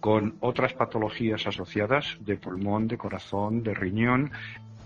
con 0.08 0.38
otras 0.40 0.74
patologías 0.74 1.46
asociadas 1.48 2.16
de 2.22 2.38
pulmón, 2.38 2.88
de 2.88 2.98
corazón, 2.98 3.62
de 3.62 3.74
riñón 3.74 4.32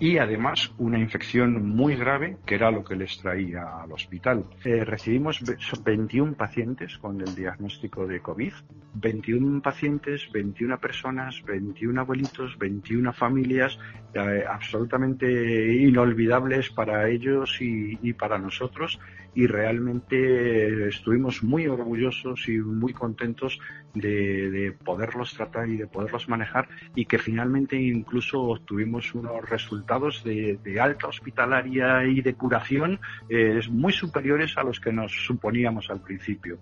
y 0.02 0.18
además 0.18 0.74
una 0.80 0.98
infección 0.98 1.64
muy 1.64 1.96
grave 1.96 2.38
que 2.44 2.56
era 2.56 2.72
lo 2.72 2.84
que 2.84 2.96
les 2.96 3.20
traía 3.20 3.84
al 3.84 3.92
hospital. 3.92 4.46
Eh, 4.66 4.84
recibimos 4.84 5.44
21 5.84 6.34
pacientes 6.34 6.98
con 6.98 7.22
el 7.22 7.36
diagnóstico 7.36 8.08
de 8.08 8.20
COVID, 8.20 8.52
21 8.96 9.62
pacientes, 9.62 10.28
21 10.34 10.80
personas, 10.80 11.44
21 11.44 12.02
abuelitos, 12.02 12.58
21 12.58 13.14
familias 13.14 13.78
eh, 14.16 14.44
absolutamente 14.50 15.76
inolvidables 15.76 16.72
para 16.72 17.08
ellos 17.08 17.60
y 17.62 18.14
para 18.14 18.40
nosotros 18.40 19.00
y 19.34 19.48
realmente 19.48 20.90
estuvimos 20.90 21.42
muy 21.44 21.68
orgullosos 21.68 22.48
y 22.50 22.58
muy 22.60 22.94
contentos 22.94 23.60
de, 23.94 24.76
poderlos 24.84 25.34
tratar 25.34 25.70
y 25.70 25.78
de 25.78 25.88
poderlos 25.88 26.28
manejar 26.28 26.68
y 26.96 27.06
que 27.06 27.18
finalmente 27.18 27.78
incluso 27.78 28.42
obtuvimos 28.42 29.14
unos 29.14 29.50
resultados 29.50 29.91
de, 30.24 30.80
alta 30.82 31.08
hospitalaria 31.08 32.06
y 32.06 32.22
de 32.22 32.34
curación 32.34 33.00
eh, 33.30 33.60
muy 33.70 33.94
superiores 33.94 34.58
a 34.58 34.64
los 34.64 34.80
que 34.80 34.92
nos 34.92 35.12
suponíamos 35.12 35.90
al 35.90 36.00
principio. 36.00 36.58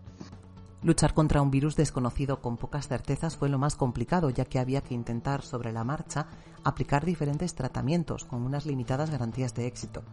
Luchar 0.82 1.14
contra 1.14 1.42
un 1.42 1.52
virus 1.52 1.76
desconocido 1.76 2.42
con 2.42 2.58
pocas 2.58 2.88
certezas 2.88 3.36
fue 3.36 3.50
lo 3.50 3.60
más 3.60 3.76
complicado, 3.76 4.30
ya 4.30 4.46
que 4.46 4.60
había 4.60 4.82
que 4.82 4.94
intentar 4.94 5.42
sobre 5.42 5.74
la 5.74 5.84
marcha 5.84 6.28
aplicar 6.64 7.06
diferentes 7.06 7.54
tratamientos 7.54 8.24
con 8.24 8.44
unas 8.44 8.66
limitadas 8.66 9.10
garantías 9.10 9.54
de 9.56 9.68
éxito. 9.68 10.04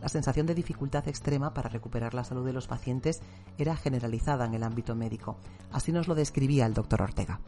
La 0.00 0.08
sensación 0.08 0.46
de 0.46 0.54
dificultad 0.54 1.06
extrema 1.08 1.54
para 1.54 1.68
recuperar 1.68 2.14
la 2.14 2.24
salud 2.24 2.44
de 2.44 2.52
los 2.52 2.66
pacientes 2.66 3.20
era 3.58 3.76
generalizada 3.76 4.44
en 4.44 4.54
el 4.54 4.62
ámbito 4.62 4.94
médico. 4.94 5.38
Así 5.72 5.92
nos 5.92 6.08
lo 6.08 6.14
describía 6.14 6.66
el 6.66 6.74
doctor 6.74 7.02
Ortega. 7.02 7.40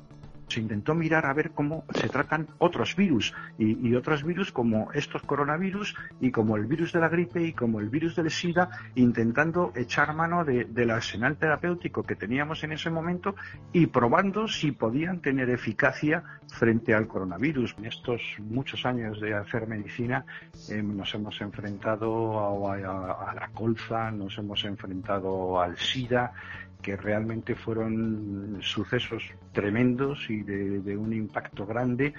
Se 0.51 0.61
intentó 0.61 0.95
mirar 0.95 1.27
a 1.27 1.33
ver 1.33 1.53
cómo 1.53 1.85
se 1.95 2.09
tratan 2.09 2.49
otros 2.59 2.97
virus 2.97 3.33
y, 3.59 3.95
otros 3.95 4.25
virus 4.25 4.53
como 4.53 4.91
estos 4.93 5.23
coronavirus 5.23 5.95
y 6.21 6.31
como 6.31 6.57
el 6.57 6.67
virus 6.67 6.93
de 6.93 7.01
la 7.01 7.09
gripe 7.09 7.43
y 7.43 7.53
como 7.53 7.81
el 7.81 7.89
virus 7.89 8.17
del 8.17 8.31
SIDA, 8.31 8.71
intentando 8.95 9.73
echar 9.75 10.15
mano 10.15 10.45
del 10.45 10.91
arsenal 10.91 11.37
terapéutico 11.37 12.03
que 12.03 12.17
teníamos 12.17 12.65
en 12.65 12.73
ese 12.73 12.91
momento 12.91 13.35
y 13.73 13.87
probando 13.87 14.49
si 14.49 14.73
podían 14.73 15.21
tener 15.21 15.51
eficacia 15.51 16.23
frente 16.49 16.95
al 16.95 17.07
coronavirus. 17.07 17.75
En 17.79 17.87
estos 17.87 18.21
muchos 18.39 18.85
años 18.87 19.21
de 19.21 19.35
hacer 19.35 19.67
medicina 19.67 20.25
eh, 20.69 20.83
nos 20.83 21.15
hemos 21.15 21.41
enfrentado 21.41 22.59
a, 22.65 22.75
a 22.75 23.35
la 23.35 23.49
colza, 23.53 24.11
nos 24.11 24.37
hemos 24.39 24.65
enfrentado 24.65 25.61
al 25.61 25.77
SIDA 25.77 26.33
que 26.81 26.97
realmente 26.97 27.55
fueron 27.55 28.59
sucesos 28.61 29.23
tremendos 29.53 30.29
y 30.29 30.43
de, 30.43 30.97
un 30.97 31.13
impacto 31.13 31.67
grande, 31.67 32.15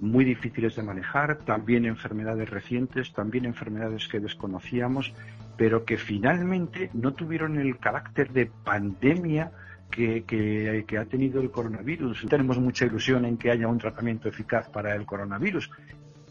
muy 0.00 0.24
difíciles 0.24 0.76
de 0.76 0.82
manejar, 0.82 1.38
también 1.38 1.84
enfermedades 1.84 2.50
recientes, 2.50 3.12
también 3.12 3.44
enfermedades 3.44 4.08
que 4.08 4.20
desconocíamos, 4.20 5.12
pero 5.56 5.84
que 5.84 5.96
finalmente 5.96 6.90
no 6.92 7.14
tuvieron 7.14 7.58
el 7.58 7.78
carácter 7.78 8.32
de 8.32 8.46
pandemia 8.46 9.52
que, 9.90 10.24
que, 10.24 10.98
ha 10.98 11.04
tenido 11.04 11.40
el 11.40 11.50
coronavirus. 11.50 12.26
Tenemos 12.28 12.58
mucha 12.58 12.84
ilusión 12.84 13.24
en 13.24 13.36
que 13.36 13.50
haya 13.50 13.68
un 13.68 13.78
tratamiento 13.78 14.28
eficaz 14.28 14.68
para 14.68 14.94
el 14.94 15.06
coronavirus, 15.06 15.70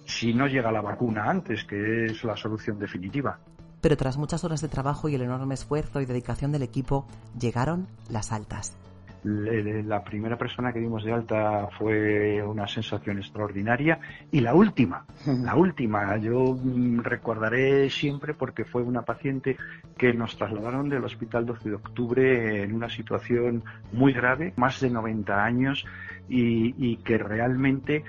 si 0.06 0.34
no 0.34 0.48
llega 0.48 0.72
la 0.72 0.82
vacuna 0.82 1.30
antes, 1.30 1.64
que 1.64 2.06
es 2.06 2.24
la 2.24 2.38
solución 2.38 2.78
definitiva 2.78 3.40
pero 3.86 3.98
tras 3.98 4.18
muchas 4.18 4.44
horas 4.44 4.62
de 4.62 4.68
trabajo 4.68 5.10
y 5.10 5.14
el 5.14 5.22
enorme 5.22 5.54
esfuerzo 5.54 6.02
y 6.02 6.08
dedicación 6.08 6.52
del 6.52 6.64
equipo, 6.64 7.06
llegaron 7.40 7.86
las 8.10 8.32
altas. 8.32 8.76
La 9.22 10.04
primera 10.04 10.40
persona 10.40 10.74
que 10.74 10.80
dimos 10.80 11.04
de 11.04 11.14
alta 11.14 11.68
fue 11.78 12.42
una 12.42 12.68
sensación 12.68 13.20
extraordinaria 13.20 14.00
y 14.32 14.40
la 14.40 14.56
última, 14.56 15.06
la 15.28 15.56
última, 15.56 16.18
yo 16.18 16.58
mm, 16.60 17.02
recordaré 17.02 17.92
siempre 17.92 18.34
porque 18.34 18.66
fue 18.66 18.82
una 18.82 19.04
paciente 19.04 19.56
que 20.00 20.14
nos 20.16 20.36
trasladaron 20.36 20.90
del 20.90 21.04
hospital 21.04 21.46
12 21.46 21.70
de 21.70 21.76
octubre 21.76 22.64
en 22.64 22.74
una 22.74 22.90
situación 22.90 23.64
muy 23.94 24.14
grave, 24.14 24.54
más 24.56 24.82
de 24.82 24.90
90 24.90 25.44
años 25.44 25.86
y, 26.28 26.98
que 26.98 27.20
realmente 27.20 28.04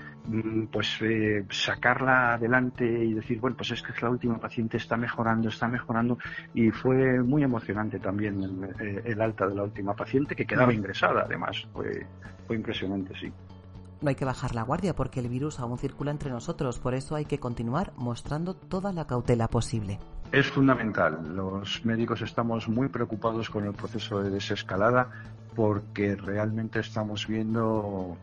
pues 0.71 0.99
eh, 1.03 1.45
sacarla 1.51 2.35
adelante 2.35 2.85
y 2.85 3.15
decir 3.15 3.41
bueno 3.41 3.57
pues 3.57 3.71
es 3.71 3.83
que 3.83 3.93
es 3.93 4.03
la 4.03 4.11
última 4.11 4.39
paciente 4.39 4.77
está 4.77 4.97
mejorando 4.97 5.49
está 5.49 5.69
mejorando 5.69 6.19
y 6.55 6.71
fue 6.71 7.23
muy 7.23 7.43
emocionante 7.43 7.99
también 7.99 8.43
el, 8.43 8.65
eh, 9.05 9.17
alta 9.21 9.47
de 9.47 9.55
la 9.55 9.65
última 9.65 9.95
paciente 9.95 10.35
que 10.35 10.47
quedaba 10.47 10.73
ingresada 10.73 11.23
además. 11.25 11.67
Fue, 11.73 12.07
fue 12.47 12.57
impresionante 12.57 13.13
sí. 13.19 13.33
No 14.01 14.11
hay 14.11 14.15
que 14.15 14.25
bajar 14.25 14.55
la 14.55 14.63
guardia 14.63 14.95
porque 14.95 15.21
el 15.21 15.29
virus 15.29 15.59
aún 15.59 15.79
circula 15.79 16.11
entre 16.11 16.31
nosotros, 16.31 16.79
por 16.79 16.95
eso 16.95 17.15
hay 17.15 17.25
que 17.25 17.39
continuar 17.39 17.93
mostrando 17.97 18.55
toda 18.55 18.93
la 18.93 19.07
cautela 19.07 19.49
posible. 19.49 19.99
Es 20.33 20.49
fundamental. 20.49 21.35
Los 21.35 21.85
médicos 21.85 22.21
estamos 22.21 22.69
muy 22.69 22.89
preocupados 22.89 23.49
con 23.49 23.65
el 23.65 23.73
proceso 23.73 24.23
de 24.23 24.31
desescalada 24.31 25.09
porque 25.57 26.15
realmente 26.15 26.81
estamos 26.81 27.27
viendo 27.27 28.17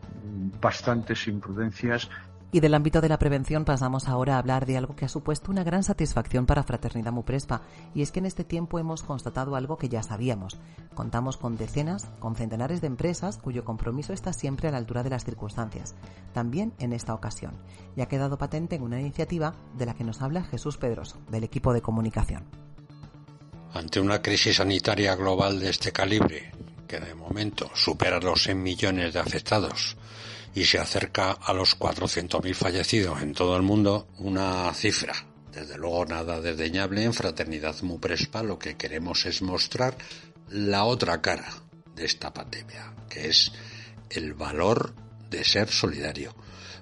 bastantes 0.60 1.26
imprudencias 1.28 2.08
y 2.54 2.60
del 2.60 2.74
ámbito 2.74 3.00
de 3.00 3.08
la 3.08 3.18
prevención 3.18 3.64
pasamos 3.64 4.06
ahora 4.06 4.36
a 4.36 4.38
hablar 4.38 4.64
de 4.64 4.76
algo 4.76 4.94
que 4.94 5.04
ha 5.04 5.08
supuesto 5.08 5.50
una 5.50 5.64
gran 5.64 5.82
satisfacción 5.82 6.46
para 6.46 6.62
Fraternidad 6.62 7.10
Muprespa, 7.10 7.62
y 7.96 8.02
es 8.02 8.12
que 8.12 8.20
en 8.20 8.26
este 8.26 8.44
tiempo 8.44 8.78
hemos 8.78 9.02
constatado 9.02 9.56
algo 9.56 9.76
que 9.76 9.88
ya 9.88 10.04
sabíamos. 10.04 10.56
Contamos 10.94 11.36
con 11.36 11.56
decenas, 11.56 12.06
con 12.20 12.36
centenares 12.36 12.80
de 12.80 12.86
empresas 12.86 13.38
cuyo 13.38 13.64
compromiso 13.64 14.12
está 14.12 14.32
siempre 14.32 14.68
a 14.68 14.70
la 14.70 14.78
altura 14.78 15.02
de 15.02 15.10
las 15.10 15.24
circunstancias. 15.24 15.96
También 16.32 16.74
en 16.78 16.92
esta 16.92 17.12
ocasión. 17.12 17.54
Y 17.96 18.02
ha 18.02 18.06
quedado 18.06 18.38
patente 18.38 18.76
en 18.76 18.82
una 18.82 19.00
iniciativa 19.00 19.56
de 19.76 19.86
la 19.86 19.94
que 19.94 20.04
nos 20.04 20.22
habla 20.22 20.44
Jesús 20.44 20.76
Pedroso, 20.76 21.18
del 21.32 21.42
equipo 21.42 21.72
de 21.72 21.82
comunicación. 21.82 22.44
Ante 23.72 23.98
una 23.98 24.22
crisis 24.22 24.58
sanitaria 24.58 25.16
global 25.16 25.58
de 25.58 25.70
este 25.70 25.90
calibre, 25.90 26.52
que 26.86 27.00
de 27.00 27.14
momento 27.14 27.70
supera 27.74 28.20
los 28.20 28.42
100 28.42 28.62
millones 28.62 29.14
de 29.14 29.20
afectados, 29.20 29.96
y 30.54 30.64
se 30.64 30.78
acerca 30.78 31.32
a 31.32 31.52
los 31.52 31.78
400.000 31.78 32.54
fallecidos 32.54 33.22
en 33.22 33.34
todo 33.34 33.56
el 33.56 33.62
mundo, 33.62 34.08
una 34.18 34.72
cifra. 34.72 35.14
Desde 35.52 35.76
luego 35.76 36.04
nada 36.04 36.40
desdeñable 36.40 37.04
en 37.04 37.12
Fraternidad 37.12 37.76
Muprespa, 37.82 38.42
lo 38.42 38.58
que 38.58 38.76
queremos 38.76 39.26
es 39.26 39.42
mostrar 39.42 39.96
la 40.48 40.84
otra 40.84 41.20
cara 41.20 41.48
de 41.94 42.04
esta 42.04 42.32
pandemia, 42.32 42.94
que 43.08 43.28
es 43.28 43.52
el 44.10 44.34
valor 44.34 44.94
de 45.30 45.44
ser 45.44 45.68
solidario. 45.68 46.34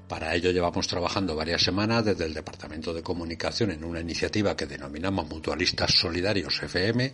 Para 0.08 0.34
ello 0.34 0.50
llevamos 0.50 0.86
trabajando 0.88 1.34
varias 1.34 1.62
semanas 1.62 2.04
desde 2.04 2.26
el 2.26 2.34
Departamento 2.34 2.92
de 2.92 3.02
Comunicación 3.02 3.70
en 3.70 3.84
una 3.84 4.00
iniciativa 4.00 4.56
que 4.56 4.66
denominamos 4.66 5.28
Mutualistas 5.28 5.92
Solidarios 5.92 6.62
FM, 6.62 7.12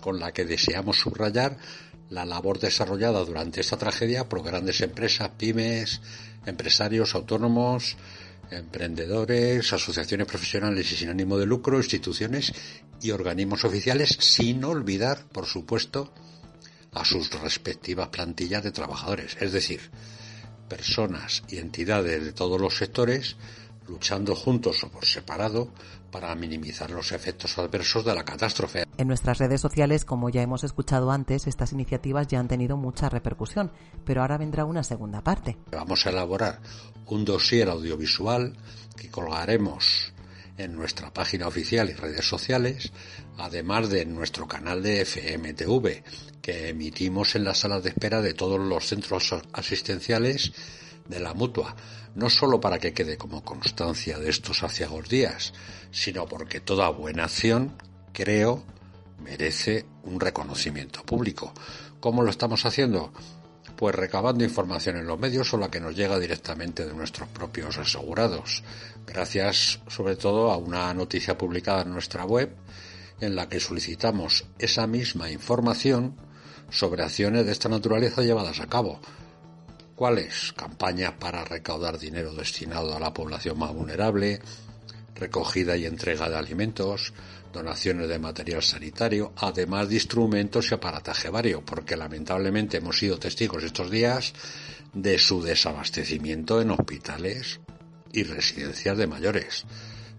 con 0.00 0.18
la 0.18 0.32
que 0.32 0.46
deseamos 0.46 0.98
subrayar 0.98 1.58
la 2.10 2.24
labor 2.24 2.58
desarrollada 2.58 3.24
durante 3.24 3.60
esta 3.60 3.78
tragedia 3.78 4.28
por 4.28 4.42
grandes 4.42 4.80
empresas, 4.80 5.30
pymes, 5.38 6.00
empresarios 6.44 7.14
autónomos, 7.14 7.96
emprendedores, 8.50 9.72
asociaciones 9.72 10.26
profesionales 10.26 10.90
y 10.90 10.96
sin 10.96 11.08
ánimo 11.08 11.38
de 11.38 11.46
lucro, 11.46 11.78
instituciones 11.78 12.52
y 13.00 13.12
organismos 13.12 13.64
oficiales, 13.64 14.10
sin 14.20 14.64
olvidar, 14.64 15.24
por 15.32 15.46
supuesto, 15.46 16.12
a 16.92 17.04
sus 17.04 17.30
respectivas 17.40 18.08
plantillas 18.08 18.64
de 18.64 18.72
trabajadores, 18.72 19.36
es 19.40 19.52
decir, 19.52 19.80
personas 20.68 21.44
y 21.48 21.58
entidades 21.58 22.24
de 22.24 22.32
todos 22.32 22.60
los 22.60 22.76
sectores 22.76 23.36
luchando 23.86 24.34
juntos 24.34 24.82
o 24.84 24.88
por 24.88 25.04
separado 25.04 25.72
para 26.10 26.34
minimizar 26.34 26.90
los 26.90 27.12
efectos 27.12 27.56
adversos 27.58 28.04
de 28.04 28.14
la 28.14 28.24
catástrofe. 28.24 28.84
En 28.96 29.08
nuestras 29.08 29.38
redes 29.38 29.60
sociales, 29.60 30.04
como 30.04 30.28
ya 30.30 30.42
hemos 30.42 30.64
escuchado 30.64 31.10
antes, 31.10 31.46
estas 31.46 31.72
iniciativas 31.72 32.26
ya 32.28 32.40
han 32.40 32.48
tenido 32.48 32.76
mucha 32.76 33.08
repercusión, 33.08 33.72
pero 34.04 34.22
ahora 34.22 34.38
vendrá 34.38 34.64
una 34.64 34.82
segunda 34.82 35.22
parte. 35.22 35.56
Vamos 35.72 36.06
a 36.06 36.10
elaborar 36.10 36.60
un 37.06 37.24
dossier 37.24 37.68
audiovisual 37.68 38.56
que 38.96 39.10
colgaremos 39.10 40.12
en 40.58 40.76
nuestra 40.76 41.12
página 41.12 41.48
oficial 41.48 41.88
y 41.88 41.94
redes 41.94 42.28
sociales, 42.28 42.92
además 43.38 43.88
de 43.88 44.04
nuestro 44.04 44.46
canal 44.46 44.82
de 44.82 45.04
FMTV, 45.04 46.02
que 46.42 46.68
emitimos 46.68 47.34
en 47.34 47.44
las 47.44 47.58
salas 47.58 47.82
de 47.82 47.90
espera 47.90 48.20
de 48.20 48.34
todos 48.34 48.60
los 48.60 48.86
centros 48.86 49.34
asistenciales 49.52 50.52
de 51.10 51.20
la 51.20 51.34
mutua, 51.34 51.76
no 52.14 52.30
solo 52.30 52.60
para 52.60 52.78
que 52.78 52.94
quede 52.94 53.18
como 53.18 53.44
constancia 53.44 54.18
de 54.18 54.30
estos 54.30 54.62
aciagos 54.62 55.08
días, 55.08 55.52
sino 55.90 56.26
porque 56.26 56.60
toda 56.60 56.88
buena 56.88 57.24
acción, 57.24 57.74
creo, 58.12 58.62
merece 59.22 59.84
un 60.04 60.20
reconocimiento 60.20 61.02
público. 61.04 61.52
¿Cómo 62.00 62.22
lo 62.22 62.30
estamos 62.30 62.64
haciendo? 62.64 63.12
Pues 63.76 63.94
recabando 63.94 64.44
información 64.44 64.96
en 64.96 65.06
los 65.06 65.18
medios 65.18 65.52
o 65.52 65.58
la 65.58 65.70
que 65.70 65.80
nos 65.80 65.94
llega 65.94 66.18
directamente 66.18 66.86
de 66.86 66.94
nuestros 66.94 67.28
propios 67.28 67.76
asegurados, 67.78 68.62
gracias 69.06 69.80
sobre 69.88 70.16
todo 70.16 70.50
a 70.50 70.56
una 70.56 70.92
noticia 70.94 71.36
publicada 71.36 71.82
en 71.82 71.92
nuestra 71.92 72.24
web 72.24 72.54
en 73.20 73.36
la 73.36 73.48
que 73.48 73.60
solicitamos 73.60 74.46
esa 74.58 74.86
misma 74.86 75.30
información 75.30 76.16
sobre 76.70 77.02
acciones 77.02 77.44
de 77.44 77.52
esta 77.52 77.68
naturaleza 77.68 78.22
llevadas 78.22 78.60
a 78.60 78.66
cabo, 78.66 79.00
¿Cuáles? 80.00 80.54
Campañas 80.54 81.12
para 81.20 81.44
recaudar 81.44 81.98
dinero 81.98 82.32
destinado 82.32 82.96
a 82.96 82.98
la 82.98 83.12
población 83.12 83.58
más 83.58 83.70
vulnerable, 83.74 84.40
recogida 85.14 85.76
y 85.76 85.84
entrega 85.84 86.30
de 86.30 86.38
alimentos, 86.38 87.12
donaciones 87.52 88.08
de 88.08 88.18
material 88.18 88.62
sanitario, 88.62 89.34
además 89.36 89.90
de 89.90 89.96
instrumentos 89.96 90.70
y 90.70 90.74
aparataje 90.74 91.28
vario, 91.28 91.62
porque 91.62 91.98
lamentablemente 91.98 92.78
hemos 92.78 92.98
sido 92.98 93.18
testigos 93.18 93.62
estos 93.62 93.90
días 93.90 94.32
de 94.94 95.18
su 95.18 95.42
desabastecimiento 95.42 96.62
en 96.62 96.70
hospitales 96.70 97.60
y 98.10 98.22
residencias 98.22 98.96
de 98.96 99.06
mayores. 99.06 99.66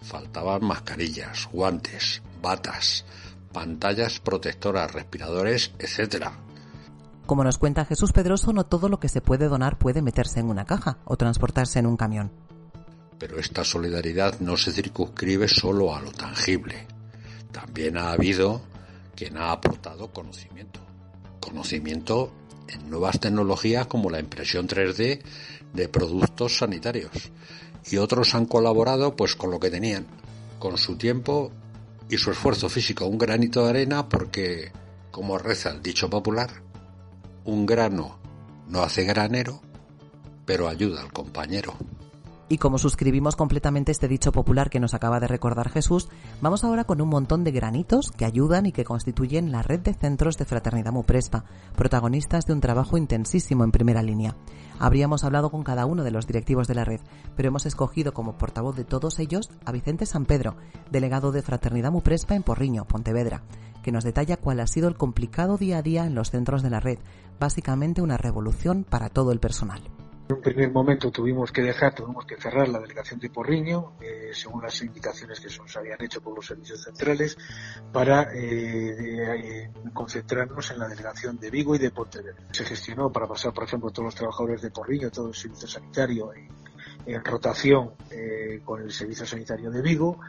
Faltaban 0.04 0.64
mascarillas, 0.64 1.50
guantes, 1.52 2.22
batas, 2.40 3.04
pantallas 3.52 4.20
protectoras, 4.20 4.94
respiradores, 4.94 5.72
etcétera. 5.80 6.51
Como 7.32 7.46
nos 7.46 7.58
cuenta 7.58 7.86
Jesús 7.86 8.12
Pedroso, 8.12 8.52
no 8.52 8.66
todo 8.66 8.90
lo 8.90 9.00
que 9.00 9.08
se 9.08 9.22
puede 9.22 9.48
donar 9.48 9.78
puede 9.78 10.02
meterse 10.02 10.42
en 10.42 10.50
una 10.50 10.66
caja 10.66 10.98
o 11.06 11.16
transportarse 11.16 11.80
en 11.80 11.86
un 11.86 11.96
camión. 11.96 12.30
Pero 13.18 13.40
esta 13.40 13.64
solidaridad 13.64 14.42
no 14.42 14.58
se 14.58 14.74
circunscribe 14.74 15.48
solo 15.48 15.96
a 15.96 16.02
lo 16.02 16.12
tangible. 16.12 16.88
También 17.54 17.98
ha 17.98 18.12
habido 18.12 18.62
quien 19.16 19.38
ha 19.38 19.54
aportado 19.54 20.12
conocimiento. 20.12 20.82
Conocimiento 21.40 22.34
en 22.68 22.90
nuevas 22.90 23.18
tecnologías 23.22 23.88
como 23.88 24.10
la 24.10 24.20
impresión 24.20 24.68
3D 24.68 25.22
de 25.72 25.88
productos 25.88 26.58
sanitarios. 26.58 27.32
Y 27.90 27.96
otros 27.96 28.36
han 28.36 28.46
colaborado 28.46 29.16
pues 29.16 29.38
con 29.38 29.52
lo 29.52 29.60
que 29.62 29.72
tenían, 29.72 30.06
con 30.60 30.78
su 30.78 30.98
tiempo 30.98 31.50
y 32.10 32.18
su 32.18 32.30
esfuerzo 32.30 32.68
físico, 32.68 33.06
un 33.06 33.18
granito 33.18 33.64
de 33.64 33.70
arena 33.70 34.10
porque, 34.10 34.74
como 35.12 35.38
reza 35.38 35.70
el 35.70 35.82
dicho 35.82 36.10
popular, 36.10 36.70
un 37.46 37.66
grano 37.66 38.18
no 38.68 38.82
hace 38.82 39.04
granero, 39.04 39.62
pero 40.46 40.68
ayuda 40.68 41.02
al 41.02 41.12
compañero. 41.12 41.74
Y 42.52 42.58
como 42.58 42.78
suscribimos 42.78 43.38
completamente 43.38 43.94
este 43.94 44.10
dicho 44.10 44.34
popular 44.34 44.70
que 44.70 44.82
nos 44.82 44.94
acaba 44.94 45.22
de 45.22 45.28
recordar 45.28 45.70
Jesús, 45.70 46.10
vamos 46.42 46.66
ahora 46.66 46.84
con 46.84 47.00
un 47.00 47.08
montón 47.08 47.46
de 47.46 47.52
granitos 47.52 48.12
que 48.12 48.26
ayudan 48.26 48.66
y 48.66 48.74
que 48.74 48.84
constituyen 48.84 49.54
la 49.54 49.62
red 49.62 49.80
de 49.80 49.94
centros 49.94 50.38
de 50.38 50.44
Fraternidad 50.44 50.92
Muprespa, 50.92 51.46
protagonistas 51.78 52.46
de 52.46 52.52
un 52.52 52.60
trabajo 52.60 52.98
intensísimo 52.98 53.64
en 53.64 53.72
primera 53.72 54.04
línea. 54.04 54.36
Habríamos 54.80 55.24
hablado 55.24 55.50
con 55.50 55.64
cada 55.64 55.86
uno 55.86 56.04
de 56.04 56.12
los 56.12 56.28
directivos 56.28 56.68
de 56.68 56.76
la 56.76 56.84
red, 56.84 57.00
pero 57.38 57.48
hemos 57.48 57.66
escogido 57.66 58.14
como 58.14 58.38
portavoz 58.38 58.76
de 58.76 58.84
todos 58.84 59.20
ellos 59.20 59.50
a 59.64 59.72
Vicente 59.72 60.06
San 60.06 60.26
Pedro, 60.26 60.58
delegado 60.92 61.32
de 61.32 61.44
Fraternidad 61.44 61.94
Muprespa 61.94 62.36
en 62.36 62.44
Porriño, 62.44 62.84
Pontevedra, 62.84 63.44
que 63.82 63.92
nos 63.92 64.04
detalla 64.04 64.38
cuál 64.38 64.60
ha 64.60 64.68
sido 64.68 64.88
el 64.88 64.96
complicado 64.96 65.58
día 65.58 65.78
a 65.78 65.82
día 65.82 66.06
en 66.06 66.16
los 66.16 66.32
centros 66.32 66.64
de 66.64 66.70
la 66.70 66.80
red, 66.80 67.00
básicamente 67.40 68.02
una 68.02 68.18
revolución 68.18 68.84
para 68.84 69.10
todo 69.10 69.32
el 69.32 69.40
personal. 69.40 69.82
En 70.32 70.38
un 70.38 70.42
primer 70.44 70.72
momento 70.72 71.12
tuvimos 71.12 71.52
que 71.52 71.62
dejar, 71.62 71.94
tuvimos 71.94 72.26
que 72.26 72.38
cerrar 72.38 72.70
la 72.70 72.80
delegación 72.80 73.20
de 73.20 73.30
Porriño, 73.30 73.98
eh, 74.00 74.30
según 74.32 74.62
las 74.62 74.82
indicaciones 74.82 75.42
que 75.42 75.50
se 75.50 75.58
nos 75.58 75.76
habían 75.76 76.02
hecho 76.02 76.22
por 76.22 76.34
los 76.34 76.46
servicios 76.46 76.82
centrales, 76.82 77.38
para 77.92 78.34
eh, 78.34 79.66
eh, 79.66 79.72
concentrarnos 79.94 80.72
en 80.72 80.80
la 80.80 80.88
delegación 80.88 81.38
de 81.38 81.50
Vigo 81.50 81.76
y 81.76 81.80
de 81.80 81.92
Pontevedra. 81.92 82.48
Se 82.52 82.64
gestionó 82.64 83.12
para 83.12 83.28
pasar, 83.28 83.52
por 83.52 83.66
ejemplo, 83.66 83.90
todos 83.90 84.06
los 84.06 84.16
trabajadores 84.16 84.62
de 84.62 84.72
Porriño, 84.72 85.12
todo 85.12 85.28
el 85.28 85.36
servicio 85.36 85.68
sanitario 85.68 86.32
en, 87.06 87.16
en 87.16 87.24
rotación 87.24 87.92
con 88.64 88.82
el 88.82 88.92
servicio 88.92 89.26
sanitario 89.26 89.72
de 89.72 89.82
Vigo. 89.82 90.20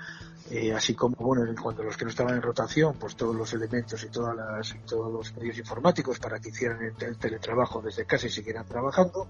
Eh, 0.50 0.72
así 0.72 0.94
como 0.94 1.14
bueno 1.16 1.44
cuando 1.62 1.84
los 1.84 1.96
que 1.96 2.04
no 2.04 2.10
estaban 2.10 2.34
en 2.34 2.42
rotación 2.42 2.96
pues 2.98 3.14
todos 3.14 3.34
los 3.34 3.54
elementos 3.54 4.02
y 4.02 4.08
todas 4.08 4.36
las 4.36 4.74
todos 4.86 5.10
los 5.10 5.34
medios 5.36 5.56
informáticos 5.56 6.18
para 6.18 6.40
que 6.40 6.48
hicieran 6.48 6.92
el 6.98 7.16
teletrabajo 7.16 7.80
desde 7.80 8.04
casa 8.04 8.26
y 8.26 8.30
siguieran 8.30 8.66
trabajando 8.66 9.28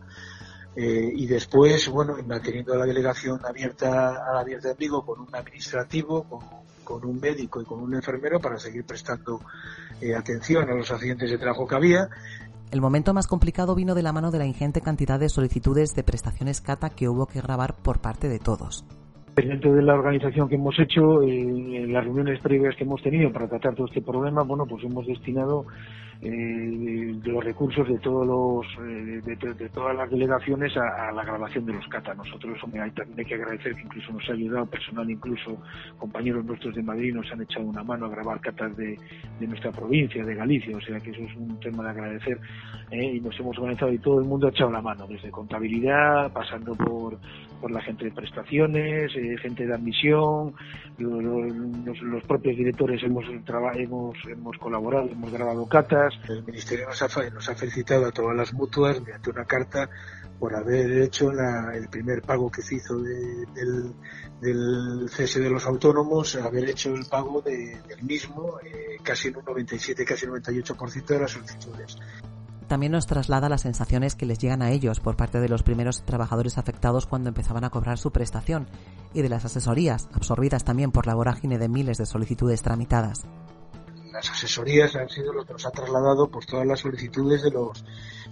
eh, 0.74 1.12
y 1.14 1.26
después, 1.26 1.88
bueno, 1.88 2.16
manteniendo 2.26 2.74
la 2.74 2.86
delegación 2.86 3.44
abierta, 3.44 4.38
abierta 4.38 4.70
en 4.70 4.76
Vigo 4.78 5.04
con 5.04 5.20
un 5.20 5.34
administrativo, 5.34 6.24
con, 6.82 7.04
un 7.04 7.20
médico 7.20 7.60
y 7.60 7.64
con 7.64 7.80
un 7.80 7.94
enfermero 7.94 8.40
para 8.40 8.58
seguir 8.58 8.84
prestando 8.84 9.40
eh, 10.00 10.14
atención 10.14 10.68
a 10.68 10.74
los 10.74 10.90
accidentes 10.90 11.30
de 11.30 11.38
trabajo 11.38 11.66
que 11.66 11.74
había. 11.74 12.08
El 12.72 12.80
momento 12.80 13.12
más 13.12 13.26
complicado 13.26 13.74
vino 13.74 13.94
de 13.94 14.00
la 14.00 14.14
mano 14.14 14.30
de 14.30 14.38
la 14.38 14.46
ingente 14.46 14.80
cantidad 14.80 15.20
de 15.20 15.28
solicitudes 15.28 15.94
de 15.94 16.02
prestaciones 16.02 16.62
CATA 16.62 16.88
que 16.88 17.06
hubo 17.06 17.26
que 17.26 17.42
grabar 17.42 17.76
por 17.76 18.00
parte 18.00 18.30
de 18.30 18.38
todos. 18.38 18.86
Dentro 19.34 19.72
de 19.72 19.82
la 19.82 19.94
organización 19.94 20.48
que 20.48 20.56
hemos 20.56 20.78
hecho, 20.78 21.22
eh, 21.22 21.40
en 21.40 21.92
las 21.92 22.04
reuniones 22.04 22.40
previas 22.40 22.76
que 22.76 22.84
hemos 22.84 23.02
tenido 23.02 23.32
para 23.32 23.48
tratar 23.48 23.74
todo 23.74 23.86
este 23.86 24.02
problema, 24.02 24.42
bueno, 24.42 24.66
pues 24.66 24.84
hemos 24.84 25.06
destinado 25.06 25.64
eh, 26.24 27.16
de 27.20 27.32
los 27.32 27.42
recursos 27.42 27.88
de 27.88 27.98
todos 27.98 28.24
los 28.24 28.64
eh, 28.86 29.20
de, 29.24 29.68
todas 29.70 29.96
las 29.96 30.08
delegaciones 30.08 30.72
a, 30.76 31.10
la 31.10 31.24
grabación 31.24 31.66
de 31.66 31.72
los 31.72 31.84
catas. 31.88 32.16
Nosotros 32.16 32.60
también 32.60 32.84
hay 32.84 33.24
que 33.24 33.34
agradecer 33.34 33.74
que 33.74 33.82
incluso 33.82 34.12
nos 34.12 34.28
ha 34.28 34.32
ayudado 34.32 34.66
personal, 34.66 35.10
incluso 35.10 35.60
compañeros 35.98 36.44
nuestros 36.44 36.76
de 36.76 36.82
Madrid 36.84 37.12
nos 37.12 37.30
han 37.32 37.42
echado 37.42 37.64
una 37.64 37.82
mano 37.82 38.06
a 38.06 38.10
grabar 38.10 38.40
catas 38.40 38.76
de, 38.76 38.96
nuestra 39.40 39.72
provincia, 39.72 40.24
de 40.24 40.34
Galicia, 40.36 40.76
o 40.76 40.80
sea 40.80 41.00
que 41.00 41.10
eso 41.10 41.22
es 41.22 41.36
un 41.36 41.58
tema 41.58 41.82
de 41.82 41.90
agradecer 41.90 42.38
eh, 42.92 43.16
y 43.16 43.20
nos 43.20 43.38
hemos 43.40 43.58
organizado 43.58 43.92
y 43.92 43.98
todo 43.98 44.20
el 44.20 44.24
mundo 44.24 44.46
ha 44.46 44.50
echado 44.50 44.70
la 44.70 44.80
mano, 44.80 45.08
desde 45.08 45.28
contabilidad, 45.32 46.32
pasando 46.32 46.76
por, 46.76 47.18
por 47.62 47.70
la 47.70 47.80
gente 47.80 48.06
de 48.06 48.10
prestaciones, 48.10 49.12
eh, 49.14 49.36
gente 49.40 49.64
de 49.64 49.72
admisión, 49.72 50.52
los, 50.98 52.24
propios 52.24 52.56
directores 52.56 53.00
hemos, 53.04 53.24
hemos, 53.28 54.16
hemos 54.26 54.58
colaborado, 54.58 55.08
hemos 55.08 55.32
grabado 55.32 55.64
catas, 55.68 56.12
el 56.28 56.42
Ministerio 56.44 56.86
nos 56.88 57.00
ha, 57.00 57.30
nos 57.30 57.48
ha 57.48 57.54
felicitado 57.54 58.06
a 58.06 58.10
todas 58.10 58.36
las 58.36 58.52
mutuas 58.52 59.00
mediante 59.00 59.30
una 59.30 59.44
carta 59.44 59.88
por 60.40 60.56
haber 60.56 61.02
hecho 61.02 61.30
el 61.30 61.88
primer 61.88 62.22
pago 62.22 62.50
que 62.50 62.62
se 62.62 62.74
hizo 62.74 62.98
del, 63.00 63.94
del, 64.40 65.08
cese 65.08 65.38
de 65.38 65.48
los 65.48 65.64
autónomos, 65.64 66.34
haber 66.34 66.68
hecho 66.68 66.92
el 66.92 67.06
pago 67.06 67.40
del 67.42 68.02
mismo, 68.02 68.58
eh, 68.64 68.96
casi 69.04 69.28
en 69.28 69.36
un 69.36 69.44
97, 69.44 70.04
casi 70.04 70.26
98% 70.26 71.06
de 71.06 71.20
las 71.20 71.30
solicitudes. 71.30 71.96
También 72.72 72.92
nos 72.92 73.04
traslada 73.04 73.50
las 73.50 73.60
sensaciones 73.60 74.14
que 74.14 74.24
les 74.24 74.38
llegan 74.38 74.62
a 74.62 74.70
ellos 74.70 74.98
por 74.98 75.14
parte 75.14 75.40
de 75.40 75.48
los 75.50 75.62
primeros 75.62 76.06
trabajadores 76.06 76.56
afectados 76.56 77.04
cuando 77.04 77.28
empezaban 77.28 77.64
a 77.64 77.68
cobrar 77.68 77.98
su 77.98 78.12
prestación 78.12 78.66
y 79.12 79.20
de 79.20 79.28
las 79.28 79.44
asesorías, 79.44 80.08
absorbidas 80.14 80.64
también 80.64 80.90
por 80.90 81.06
la 81.06 81.14
vorágine 81.14 81.58
de 81.58 81.68
miles 81.68 81.98
de 81.98 82.06
solicitudes 82.06 82.62
tramitadas 82.62 83.26
las 84.12 84.30
asesorías 84.30 84.94
han 84.96 85.08
sido 85.08 85.32
lo 85.32 85.44
que 85.44 85.52
nos 85.52 85.66
ha 85.66 85.70
trasladado 85.70 86.28
pues 86.28 86.46
todas 86.46 86.66
las 86.66 86.80
solicitudes 86.80 87.42
de 87.42 87.50
los 87.50 87.84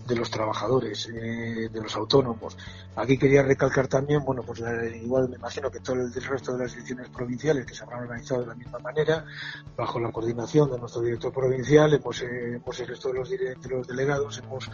de 0.07 0.17
los 0.17 0.31
trabajadores, 0.31 1.09
eh, 1.09 1.69
de 1.71 1.81
los 1.81 1.95
autónomos. 1.95 2.57
Aquí 2.97 3.17
quería 3.17 3.43
recalcar 3.43 3.87
también, 3.87 4.25
bueno, 4.25 4.43
pues 4.43 4.61
igual 5.03 5.29
me 5.29 5.37
imagino 5.37 5.71
que 5.71 5.81
todo 5.81 5.97
el, 5.97 6.13
resto 6.13 6.53
de 6.53 6.65
las 6.65 6.73
direcciones 6.73 7.09
provinciales 7.11 7.65
que 7.65 7.75
se 7.75 7.85
habrán 7.85 8.03
organizado 8.03 8.41
de 8.41 8.49
la 8.49 8.55
misma 8.55 8.79
manera, 8.81 9.25
bajo 9.77 10.01
la 10.01 10.11
coordinación 10.11 10.71
de 10.71 10.79
nuestro 10.79 11.03
director 11.03 11.33
provincial, 11.33 11.93
hemos, 11.95 12.23
eh, 12.23 12.61
el 12.61 12.87
resto 12.87 13.09
de 13.09 13.15
los, 13.15 13.31
de 13.31 13.57
delegados, 13.87 14.39
hemos, 14.39 14.71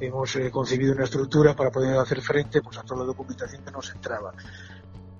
hemos 0.00 0.36
eh, 0.36 0.50
concebido 0.50 0.94
una 0.94 1.04
estructura 1.04 1.54
para 1.54 1.70
poder 1.70 1.98
hacer 1.98 2.20
frente 2.20 2.62
pues 2.62 2.78
a 2.78 2.82
toda 2.82 3.00
la 3.00 3.06
documentación 3.06 3.62
que 3.64 3.70
nos 3.70 3.90
entraba 3.90 4.32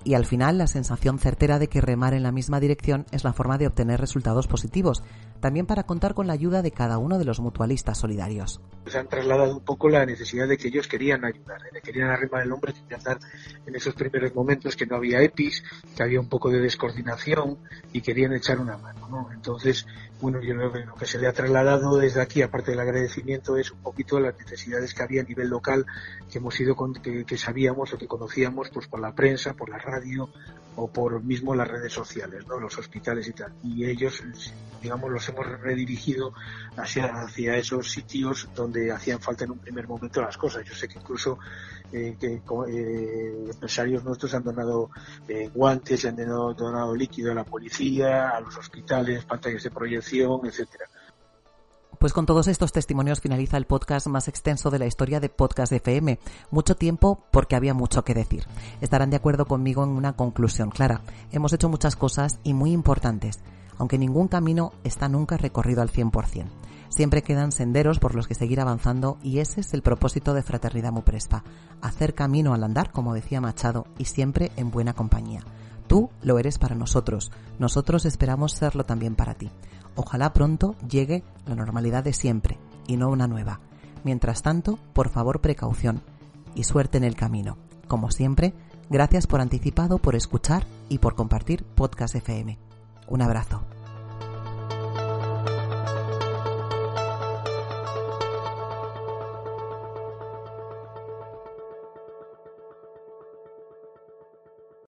y 0.08 0.14
al 0.14 0.24
final 0.24 0.56
la 0.56 0.66
sensación 0.66 1.18
certera 1.18 1.58
de 1.58 1.68
que 1.68 1.82
remar 1.82 2.14
en 2.14 2.22
la 2.22 2.32
misma 2.32 2.60
dirección 2.60 3.04
es 3.12 3.24
la 3.24 3.34
forma 3.34 3.58
de 3.58 3.66
obtener 3.66 4.00
resultados 4.00 4.46
positivos, 4.46 5.02
también 5.38 5.66
para 5.66 5.82
contar 5.82 6.14
con 6.14 6.26
la 6.26 6.32
ayuda 6.32 6.62
de 6.62 6.70
cada 6.70 6.96
uno 6.96 7.18
de 7.18 7.26
los 7.26 7.40
mutualistas 7.40 7.98
solidarios. 7.98 8.58
Se 8.86 8.96
han 8.96 9.06
trasladado 9.06 9.58
un 9.58 9.62
poco 9.62 9.90
la 9.90 10.06
necesidad 10.06 10.48
de 10.48 10.56
que 10.56 10.68
ellos 10.68 10.88
querían 10.88 11.26
ayudar, 11.26 11.60
querían 11.82 12.08
arrimar 12.08 12.42
el 12.42 12.52
hombro, 12.52 12.72
querían 12.72 13.02
dar 13.02 13.18
en 13.66 13.74
esos 13.74 13.92
primeros 13.92 14.34
momentos 14.34 14.76
que 14.76 14.86
no 14.86 14.96
había 14.96 15.20
EPIs, 15.20 15.62
que 15.94 16.02
había 16.02 16.20
un 16.20 16.28
poco 16.30 16.48
de 16.50 16.60
descoordinación 16.60 17.58
y 17.92 18.00
querían 18.00 18.32
echar 18.32 18.60
una 18.60 18.78
mano. 18.78 19.08
¿no? 19.10 19.28
Entonces, 19.34 19.86
bueno, 20.20 20.40
yo 20.42 20.54
creo 20.54 20.72
que 20.72 20.84
lo 20.84 20.94
que 20.94 21.06
se 21.06 21.18
le 21.18 21.28
ha 21.28 21.32
trasladado 21.32 21.96
desde 21.96 22.20
aquí, 22.20 22.42
aparte 22.42 22.72
del 22.72 22.80
agradecimiento, 22.80 23.56
es 23.56 23.70
un 23.70 23.78
poquito 23.78 24.18
las 24.18 24.36
necesidades 24.38 24.92
que 24.92 25.02
había 25.02 25.22
a 25.22 25.24
nivel 25.24 25.48
local, 25.48 25.86
que 26.30 26.38
hemos 26.38 26.58
ido 26.58 26.74
con, 26.74 26.94
que, 26.94 27.38
sabíamos 27.38 27.92
o 27.92 27.98
que 27.98 28.06
conocíamos 28.06 28.70
pues 28.70 28.88
por 28.88 29.00
la 29.00 29.14
prensa, 29.14 29.54
por 29.54 29.68
la 29.68 29.78
radio 29.78 30.28
o 30.76 30.88
por 30.88 31.22
mismo 31.22 31.54
las 31.54 31.68
redes 31.68 31.92
sociales, 31.92 32.46
¿no? 32.46 32.58
los 32.58 32.76
hospitales 32.78 33.28
y 33.28 33.32
tal. 33.32 33.52
Y 33.62 33.84
ellos, 33.84 34.22
digamos, 34.82 35.10
los 35.10 35.28
hemos 35.28 35.46
redirigido 35.46 36.32
hacia, 36.76 37.06
hacia 37.06 37.56
esos 37.56 37.90
sitios 37.90 38.48
donde 38.54 38.90
hacían 38.92 39.20
falta 39.20 39.44
en 39.44 39.52
un 39.52 39.58
primer 39.58 39.86
momento 39.88 40.20
las 40.20 40.36
cosas. 40.36 40.64
Yo 40.64 40.74
sé 40.74 40.88
que 40.88 40.98
incluso 40.98 41.38
eh, 41.90 42.16
que 42.20 42.42
eh, 42.68 43.44
empresarios 43.50 44.04
nuestros 44.04 44.34
han 44.34 44.44
donado 44.44 44.90
eh, 45.26 45.48
guantes, 45.54 46.04
han 46.04 46.16
donado, 46.16 46.52
donado 46.52 46.94
líquido 46.94 47.32
a 47.32 47.34
la 47.34 47.44
policía, 47.44 48.28
a 48.28 48.40
los 48.40 48.58
hospitales, 48.58 49.24
pantallas 49.24 49.62
de 49.62 49.70
proyección, 49.70 50.07
etcétera. 50.12 50.86
Pues 51.98 52.12
con 52.12 52.26
todos 52.26 52.46
estos 52.46 52.70
testimonios 52.70 53.20
finaliza 53.20 53.56
el 53.56 53.66
podcast 53.66 54.06
más 54.06 54.28
extenso 54.28 54.70
de 54.70 54.78
la 54.78 54.86
historia 54.86 55.18
de 55.18 55.28
Podcast 55.28 55.72
FM. 55.72 56.20
Mucho 56.52 56.76
tiempo 56.76 57.24
porque 57.32 57.56
había 57.56 57.74
mucho 57.74 58.04
que 58.04 58.14
decir. 58.14 58.44
Estarán 58.80 59.10
de 59.10 59.16
acuerdo 59.16 59.46
conmigo 59.46 59.82
en 59.82 59.90
una 59.90 60.12
conclusión 60.12 60.70
clara. 60.70 61.00
Hemos 61.32 61.52
hecho 61.52 61.68
muchas 61.68 61.96
cosas 61.96 62.38
y 62.44 62.54
muy 62.54 62.70
importantes, 62.70 63.40
aunque 63.78 63.98
ningún 63.98 64.28
camino 64.28 64.72
está 64.84 65.08
nunca 65.08 65.36
recorrido 65.38 65.82
al 65.82 65.90
100%. 65.90 66.46
Siempre 66.88 67.22
quedan 67.22 67.50
senderos 67.50 67.98
por 67.98 68.14
los 68.14 68.28
que 68.28 68.34
seguir 68.34 68.60
avanzando 68.60 69.18
y 69.22 69.40
ese 69.40 69.60
es 69.60 69.74
el 69.74 69.82
propósito 69.82 70.34
de 70.34 70.42
Fraternidad 70.42 70.92
Muprespa. 70.92 71.42
Hacer 71.82 72.14
camino 72.14 72.54
al 72.54 72.62
andar, 72.62 72.92
como 72.92 73.12
decía 73.12 73.40
Machado, 73.40 73.86
y 73.98 74.04
siempre 74.04 74.52
en 74.56 74.70
buena 74.70 74.94
compañía. 74.94 75.42
Tú 75.88 76.10
lo 76.22 76.38
eres 76.38 76.58
para 76.58 76.74
nosotros, 76.74 77.32
nosotros 77.58 78.04
esperamos 78.04 78.52
serlo 78.52 78.84
también 78.84 79.16
para 79.16 79.34
ti. 79.34 79.50
Ojalá 79.98 80.32
pronto 80.32 80.76
llegue 80.88 81.24
la 81.44 81.56
normalidad 81.56 82.04
de 82.04 82.12
siempre 82.12 82.56
y 82.86 82.96
no 82.96 83.10
una 83.10 83.26
nueva. 83.26 83.58
Mientras 84.04 84.42
tanto, 84.42 84.78
por 84.92 85.08
favor 85.08 85.40
precaución 85.40 86.02
y 86.54 86.62
suerte 86.62 86.98
en 86.98 87.04
el 87.04 87.16
camino. 87.16 87.58
Como 87.88 88.12
siempre, 88.12 88.54
gracias 88.88 89.26
por 89.26 89.40
anticipado, 89.40 89.98
por 89.98 90.14
escuchar 90.14 90.64
y 90.88 90.98
por 90.98 91.16
compartir 91.16 91.64
Podcast 91.64 92.14
FM. 92.14 92.60
Un 93.08 93.22
abrazo. 93.22 93.64